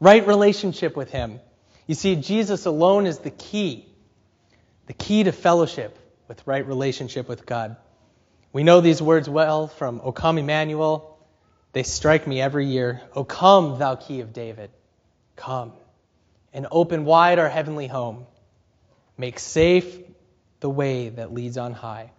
right 0.01 0.27
relationship 0.27 0.96
with 0.96 1.11
him 1.11 1.40
you 1.87 1.94
see, 1.94 2.16
Jesus 2.16 2.66
alone 2.66 3.07
is 3.07 3.18
the 3.18 3.31
key, 3.31 3.87
the 4.87 4.92
key 4.92 5.25
to 5.25 5.33
fellowship 5.33 5.98
with 6.29 6.46
right 6.46 6.66
relationship 6.66 7.29
with 7.29 7.44
God. 7.44 7.77
We 8.53 8.62
know 8.62 8.81
these 8.81 9.03
words 9.03 9.29
well 9.29 9.66
from 9.66 10.01
O 10.05 10.12
come 10.12 10.38
Emmanuel. 10.38 11.18
They 11.72 11.83
strike 11.83 12.27
me 12.27 12.40
every 12.40 12.66
year. 12.66 13.01
O 13.14 13.25
come, 13.25 13.79
thou 13.79 13.96
key 13.96 14.20
of 14.20 14.33
David. 14.33 14.70
Come 15.37 15.72
and 16.53 16.66
open 16.70 17.05
wide 17.05 17.38
our 17.38 17.48
heavenly 17.48 17.88
home. 17.88 18.27
Make 19.16 19.38
safe 19.38 19.98
the 20.61 20.70
way 20.70 21.09
that 21.09 21.33
leads 21.33 21.59
on 21.59 21.72
high 21.72 22.11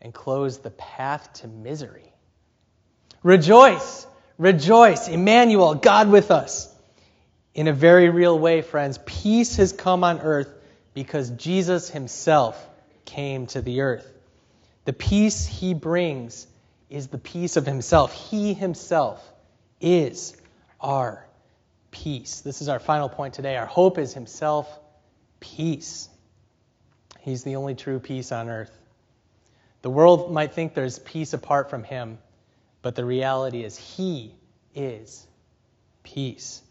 and 0.00 0.12
close 0.14 0.58
the 0.58 0.70
path 0.70 1.32
to 1.34 1.48
misery. 1.48 2.12
Rejoice, 3.22 4.06
rejoice, 4.38 5.08
Emmanuel, 5.08 5.74
God 5.74 6.10
with 6.10 6.30
us. 6.30 6.74
In 7.54 7.68
a 7.68 7.72
very 7.72 8.08
real 8.08 8.38
way, 8.38 8.62
friends, 8.62 8.98
peace 9.04 9.56
has 9.56 9.72
come 9.72 10.04
on 10.04 10.20
earth 10.20 10.48
because 10.94 11.30
Jesus 11.30 11.90
himself 11.90 12.68
came 13.04 13.46
to 13.48 13.60
the 13.60 13.82
earth. 13.82 14.06
The 14.84 14.92
peace 14.92 15.46
he 15.46 15.74
brings 15.74 16.46
is 16.88 17.08
the 17.08 17.18
peace 17.18 17.56
of 17.56 17.66
himself. 17.66 18.30
He 18.30 18.54
himself 18.54 19.24
is 19.80 20.36
our 20.80 21.26
peace. 21.90 22.40
This 22.40 22.62
is 22.62 22.68
our 22.68 22.78
final 22.78 23.08
point 23.08 23.34
today. 23.34 23.56
Our 23.56 23.66
hope 23.66 23.98
is 23.98 24.14
himself, 24.14 24.68
peace. 25.40 26.08
He's 27.20 27.44
the 27.44 27.56
only 27.56 27.74
true 27.74 27.98
peace 27.98 28.32
on 28.32 28.48
earth. 28.48 28.79
The 29.82 29.90
world 29.90 30.32
might 30.32 30.52
think 30.52 30.74
there's 30.74 30.98
peace 30.98 31.32
apart 31.32 31.70
from 31.70 31.84
him, 31.84 32.18
but 32.82 32.94
the 32.94 33.04
reality 33.04 33.64
is 33.64 33.76
he 33.76 34.34
is 34.74 35.26
peace. 36.02 36.62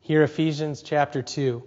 Here, 0.00 0.22
Ephesians 0.22 0.82
chapter 0.82 1.22
2. 1.22 1.62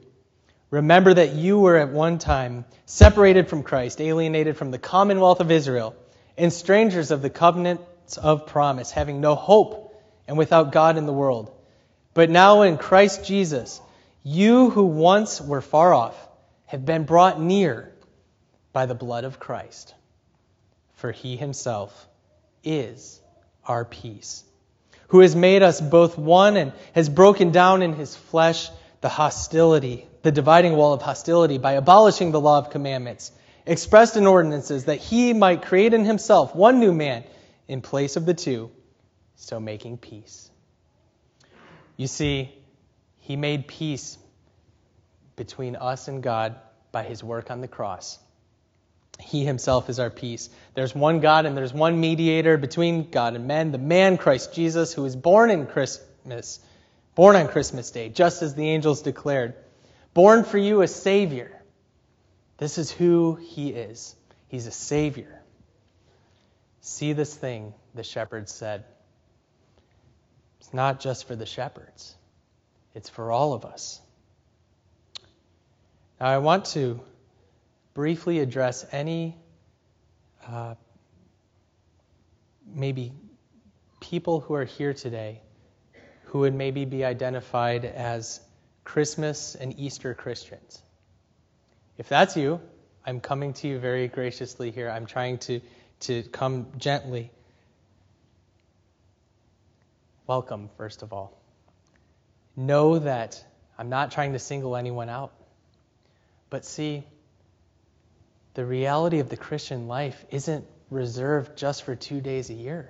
Remember 0.70 1.14
that 1.14 1.34
you 1.34 1.60
were 1.60 1.78
at 1.78 1.90
one 1.90 2.18
time 2.18 2.66
separated 2.86 3.48
from 3.48 3.64
Christ, 3.64 4.02
alienated 4.02 4.58
from 4.58 4.72
the 4.72 4.78
commonwealth 4.78 5.40
of 5.40 5.52
Israel, 5.52 5.96
and 6.38 6.52
strangers 6.52 7.12
of 7.12 7.22
the 7.22 7.30
covenants 7.30 8.18
of 8.18 8.46
promise, 8.46 8.92
having 8.92 9.22
no 9.22 9.36
hope 9.36 10.00
and 10.28 10.38
without 10.38 10.72
God 10.72 10.98
in 10.98 11.06
the 11.06 11.14
world. 11.14 11.52
But 12.14 12.30
now 12.30 12.64
in 12.64 12.78
Christ 12.78 13.26
Jesus, 13.26 13.80
you 14.24 14.70
who 14.70 14.86
once 14.86 15.40
were 15.40 15.62
far 15.62 15.94
off 15.94 16.16
have 16.66 16.86
been 16.86 17.06
brought 17.06 17.40
near 17.40 17.94
by 18.74 18.86
the 18.86 18.96
blood 18.96 19.24
of 19.24 19.40
Christ. 19.40 19.94
For 21.06 21.12
he 21.12 21.38
himself 21.38 22.08
is 22.64 23.22
our 23.64 23.86
peace 23.86 24.44
who 25.10 25.20
has 25.20 25.36
made 25.36 25.62
us 25.62 25.80
both 25.80 26.18
one 26.18 26.58
and 26.58 26.74
has 26.94 27.10
broken 27.10 27.52
down 27.52 27.84
in 27.84 27.94
his 27.94 28.16
flesh 28.16 28.72
the 29.02 29.10
hostility, 29.10 30.08
the 30.24 30.32
dividing 30.32 30.76
wall 30.76 30.94
of 30.94 31.04
hostility 31.04 31.60
by 31.60 31.74
abolishing 31.74 32.32
the 32.32 32.42
law 32.42 32.58
of 32.58 32.72
commandments 32.72 33.32
expressed 33.68 34.18
in 34.18 34.26
ordinances 34.26 34.86
that 34.86 34.96
he 34.96 35.32
might 35.34 35.62
create 35.62 35.94
in 35.94 36.06
himself 36.06 36.56
one 36.56 36.80
new 36.80 36.92
man 36.92 37.24
in 37.68 37.82
place 37.82 38.16
of 38.16 38.26
the 38.26 38.34
two, 38.34 38.72
so 39.36 39.60
making 39.60 40.00
peace. 40.00 40.50
You 41.98 42.08
see, 42.08 42.52
he 43.20 43.36
made 43.36 43.68
peace 43.68 44.18
between 45.36 45.76
us 45.76 46.08
and 46.08 46.24
God 46.24 46.56
by 46.92 47.04
his 47.04 47.24
work 47.24 47.52
on 47.52 47.62
the 47.62 47.68
cross. 47.68 48.18
He 49.20 49.46
himself 49.46 49.90
is 49.90 50.00
our 50.00 50.10
peace. 50.10 50.50
There's 50.74 50.94
one 50.94 51.20
God 51.20 51.46
and 51.46 51.56
there's 51.58 51.74
one 51.74 52.00
mediator 52.00 52.58
between 52.58 53.10
God 53.10 53.36
and 53.36 53.48
men, 53.48 53.72
the 53.72 53.78
man 53.78 54.18
Christ 54.18 54.54
Jesus, 54.54 54.94
who 54.94 55.04
was 55.04 55.16
born 55.16 55.50
in 55.50 55.68
Christmas, 55.68 56.60
born 57.16 57.36
on 57.36 57.48
Christmas 57.48 57.92
Day, 57.92 58.10
just 58.10 58.42
as 58.42 58.56
the 58.56 58.70
angels 58.70 59.02
declared. 59.02 59.56
Born 60.14 60.44
for 60.44 60.58
you 60.58 60.82
a 60.82 60.88
Savior. 60.88 61.52
This 62.58 62.78
is 62.78 62.92
who 62.92 63.36
he 63.36 63.70
is. 63.70 64.16
He's 64.48 64.68
a 64.68 64.72
Savior. 64.72 65.42
See 66.82 67.14
this 67.14 67.34
thing, 67.34 67.74
the 67.94 68.04
shepherds 68.04 68.54
said. 68.54 68.86
It's 70.60 70.74
not 70.74 71.00
just 71.00 71.28
for 71.28 71.36
the 71.36 71.46
shepherds, 71.46 72.16
it's 72.94 73.10
for 73.10 73.32
all 73.32 73.54
of 73.54 73.66
us. 73.66 74.00
Now, 76.20 76.28
I 76.28 76.38
want 76.38 76.66
to 76.66 77.02
briefly 77.96 78.40
address 78.40 78.86
any 78.92 79.36
uh, 80.46 80.76
maybe 82.68 83.14
people 84.00 84.42
who 84.42 84.54
are 84.54 84.66
here 84.66 84.94
today 84.94 85.42
who 86.26 86.40
would 86.40 86.54
maybe 86.54 86.84
be 86.86 87.06
identified 87.06 87.86
as 87.86 88.42
Christmas 88.84 89.56
and 89.56 89.80
Easter 89.80 90.14
Christians. 90.14 90.84
If 91.98 92.10
that's 92.10 92.36
you, 92.36 92.60
I'm 93.06 93.22
coming 93.22 93.54
to 93.54 93.68
you 93.68 93.80
very 93.80 94.10
graciously 94.10 94.72
here. 94.72 94.90
I'm 94.90 95.06
trying 95.06 95.38
to, 95.40 95.62
to 96.02 96.24
come 96.24 96.68
gently. 96.78 97.32
Welcome, 100.28 100.70
first 100.76 101.02
of 101.02 101.14
all. 101.14 101.42
Know 102.58 103.00
that 103.00 103.42
I'm 103.78 103.90
not 103.90 104.12
trying 104.12 104.34
to 104.34 104.40
single 104.40 104.76
anyone 104.76 105.08
out. 105.08 105.34
But 106.50 106.66
see, 106.66 107.06
the 108.56 108.66
reality 108.66 109.20
of 109.20 109.30
the 109.30 109.38
Christian 109.38 109.88
life 109.88 110.26
isn't 110.32 110.66
reserved 110.90 111.58
just 111.58 111.84
for 111.84 111.96
two 111.96 112.22
days 112.22 112.50
a 112.50 112.54
year. 112.54 112.90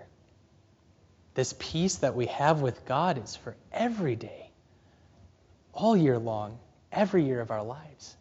This 1.33 1.53
peace 1.57 1.97
that 1.97 2.15
we 2.15 2.27
have 2.27 2.61
with 2.61 2.85
God 2.85 3.21
is 3.21 3.35
for 3.35 3.55
every 3.73 4.15
day, 4.15 4.51
all 5.73 5.97
year 5.97 6.17
long, 6.17 6.59
every 6.91 7.25
year 7.25 7.41
of 7.41 7.51
our 7.51 7.63
lives. 7.63 8.15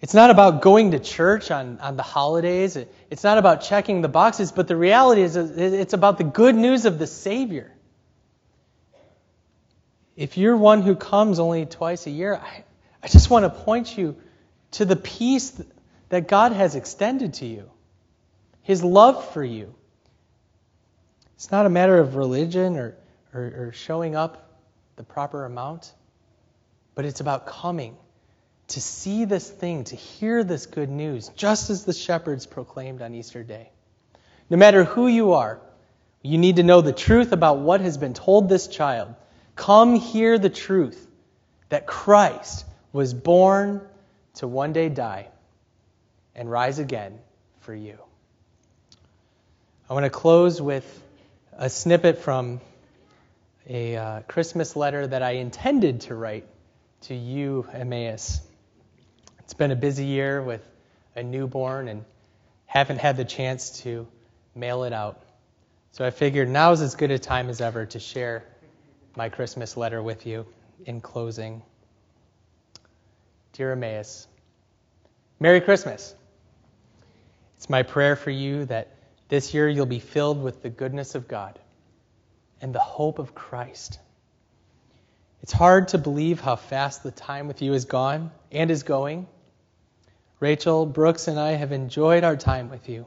It's 0.00 0.14
not 0.14 0.30
about 0.30 0.62
going 0.62 0.92
to 0.92 0.98
church 0.98 1.50
on, 1.50 1.78
on 1.80 1.96
the 1.96 2.02
holidays. 2.02 2.76
it's 3.10 3.22
not 3.22 3.38
about 3.38 3.62
checking 3.62 4.02
the 4.02 4.08
boxes, 4.08 4.50
but 4.50 4.66
the 4.66 4.76
reality 4.76 5.22
is 5.22 5.36
it's 5.36 5.92
about 5.92 6.18
the 6.18 6.24
good 6.24 6.56
news 6.56 6.86
of 6.86 6.98
the 6.98 7.06
Savior. 7.06 7.72
If 10.16 10.36
you're 10.36 10.56
one 10.56 10.82
who 10.82 10.94
comes 10.94 11.38
only 11.38 11.66
twice 11.66 12.06
a 12.06 12.10
year, 12.10 12.36
I, 12.36 12.64
I 13.02 13.08
just 13.08 13.30
want 13.30 13.44
to 13.44 13.50
point 13.50 13.96
you 13.96 14.16
to 14.72 14.84
the 14.84 14.96
peace 14.96 15.60
that 16.08 16.28
God 16.28 16.52
has 16.52 16.74
extended 16.74 17.34
to 17.34 17.46
you, 17.46 17.70
His 18.62 18.82
love 18.82 19.32
for 19.32 19.44
you. 19.44 19.74
It's 21.36 21.50
not 21.50 21.66
a 21.66 21.70
matter 21.70 21.98
of 21.98 22.16
religion 22.16 22.76
or, 22.76 22.96
or, 23.32 23.40
or 23.40 23.72
showing 23.74 24.14
up 24.14 24.60
the 24.96 25.02
proper 25.02 25.44
amount, 25.44 25.92
but 26.94 27.04
it's 27.04 27.20
about 27.20 27.46
coming 27.46 27.96
to 28.68 28.80
see 28.80 29.24
this 29.24 29.48
thing, 29.50 29.84
to 29.84 29.96
hear 29.96 30.44
this 30.44 30.66
good 30.66 30.88
news, 30.88 31.30
just 31.36 31.70
as 31.70 31.84
the 31.84 31.92
shepherds 31.92 32.46
proclaimed 32.46 33.02
on 33.02 33.14
Easter 33.14 33.42
Day. 33.42 33.70
No 34.48 34.56
matter 34.56 34.84
who 34.84 35.08
you 35.08 35.32
are, 35.32 35.60
you 36.22 36.38
need 36.38 36.56
to 36.56 36.62
know 36.62 36.80
the 36.80 36.92
truth 36.92 37.32
about 37.32 37.58
what 37.58 37.80
has 37.80 37.98
been 37.98 38.14
told 38.14 38.48
this 38.48 38.68
child. 38.68 39.14
Come 39.56 39.96
hear 39.96 40.38
the 40.38 40.50
truth 40.50 41.06
that 41.68 41.86
Christ 41.86 42.64
was 42.92 43.12
born 43.12 43.80
to 44.34 44.48
one 44.48 44.72
day 44.72 44.88
die 44.88 45.28
and 46.34 46.50
rise 46.50 46.78
again 46.78 47.18
for 47.60 47.74
you. 47.74 47.98
I 49.88 49.94
want 49.94 50.04
to 50.04 50.10
close 50.10 50.60
with 50.60 51.02
a 51.52 51.68
snippet 51.68 52.18
from 52.18 52.60
a 53.68 53.96
uh, 53.96 54.20
Christmas 54.22 54.74
letter 54.74 55.06
that 55.06 55.22
I 55.22 55.32
intended 55.32 56.02
to 56.02 56.14
write 56.14 56.46
to 57.02 57.14
you, 57.14 57.66
Emmaus. 57.72 58.40
It's 59.40 59.54
been 59.54 59.70
a 59.70 59.76
busy 59.76 60.06
year 60.06 60.42
with 60.42 60.66
a 61.14 61.22
newborn 61.22 61.88
and 61.88 62.04
haven't 62.66 62.98
had 62.98 63.16
the 63.16 63.24
chance 63.24 63.82
to 63.82 64.06
mail 64.54 64.84
it 64.84 64.92
out. 64.92 65.22
So 65.92 66.06
I 66.06 66.10
figured 66.10 66.48
now's 66.48 66.80
as 66.80 66.94
good 66.94 67.10
a 67.10 67.18
time 67.18 67.50
as 67.50 67.60
ever 67.60 67.84
to 67.86 67.98
share 67.98 68.44
my 69.14 69.28
Christmas 69.28 69.76
letter 69.76 70.02
with 70.02 70.26
you 70.26 70.46
in 70.86 71.00
closing. 71.00 71.62
Dear 73.52 73.72
Emmaus, 73.72 74.26
Merry 75.38 75.60
Christmas. 75.60 76.14
It's 77.58 77.68
my 77.68 77.82
prayer 77.82 78.16
for 78.16 78.30
you 78.30 78.64
that 78.64 78.96
this 79.28 79.52
year 79.52 79.68
you'll 79.68 79.84
be 79.84 79.98
filled 79.98 80.42
with 80.42 80.62
the 80.62 80.70
goodness 80.70 81.14
of 81.14 81.28
God 81.28 81.58
and 82.62 82.74
the 82.74 82.78
hope 82.78 83.18
of 83.18 83.34
Christ. 83.34 83.98
It's 85.42 85.52
hard 85.52 85.88
to 85.88 85.98
believe 85.98 86.40
how 86.40 86.56
fast 86.56 87.02
the 87.02 87.10
time 87.10 87.46
with 87.46 87.60
you 87.60 87.74
is 87.74 87.84
gone 87.84 88.30
and 88.50 88.70
is 88.70 88.84
going. 88.84 89.26
Rachel, 90.40 90.86
Brooks, 90.86 91.28
and 91.28 91.38
I 91.38 91.50
have 91.50 91.72
enjoyed 91.72 92.24
our 92.24 92.38
time 92.38 92.70
with 92.70 92.88
you. 92.88 93.06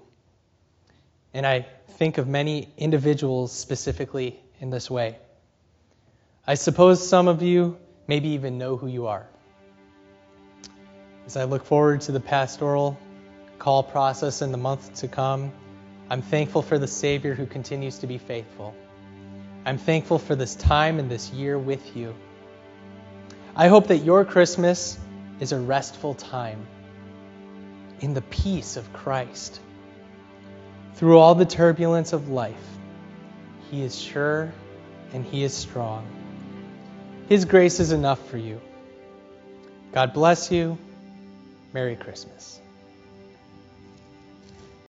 And 1.33 1.43
I 1.43 1.65
think 1.97 2.19
of 2.19 2.27
many 2.27 2.71
individuals 2.77 3.51
specifically 3.51 4.39
in 4.59 4.69
this 4.69 4.91
way. 4.91 5.17
I 6.45 6.53
suppose 6.53 7.05
some 7.07 7.27
of 7.27 7.41
you 7.41 7.77
maybe 8.07 8.29
even 8.29 8.59
know 8.59 8.77
who 8.77 8.85
you 8.85 9.07
are. 9.07 9.27
As 11.25 11.37
I 11.37 11.45
look 11.45 11.65
forward 11.65 12.01
to 12.01 12.11
the 12.11 12.19
pastoral 12.19 12.99
call 13.57 13.81
process 13.81 14.43
in 14.43 14.51
the 14.51 14.57
month 14.59 14.93
to 14.95 15.07
come, 15.07 15.51
I'm 16.07 16.21
thankful 16.21 16.61
for 16.61 16.77
the 16.77 16.87
Savior 16.87 17.33
who 17.33 17.47
continues 17.47 17.99
to 17.99 18.07
be 18.07 18.19
faithful. 18.19 18.75
I'm 19.65 19.79
thankful 19.79 20.19
for 20.19 20.35
this 20.35 20.53
time 20.55 20.99
and 20.99 21.09
this 21.09 21.31
year 21.31 21.57
with 21.57 21.97
you. 21.97 22.13
I 23.55 23.69
hope 23.69 23.87
that 23.87 23.99
your 23.99 24.23
Christmas 24.23 24.99
is 25.39 25.51
a 25.51 25.59
restful 25.59 26.13
time 26.13 26.67
in 28.01 28.13
the 28.13 28.21
peace 28.21 28.77
of 28.77 28.93
Christ. 28.93 29.59
Through 30.93 31.17
all 31.17 31.33
the 31.33 31.45
turbulence 31.45 32.13
of 32.13 32.29
life, 32.29 32.67
He 33.71 33.81
is 33.81 33.99
sure 33.99 34.53
and 35.11 35.25
He 35.25 35.43
is 35.43 35.55
strong. 35.55 36.05
His 37.29 37.45
grace 37.45 37.79
is 37.79 37.91
enough 37.91 38.29
for 38.29 38.37
you. 38.37 38.61
God 39.91 40.13
bless 40.13 40.51
you. 40.51 40.77
Merry 41.75 41.97
Christmas. 41.97 42.61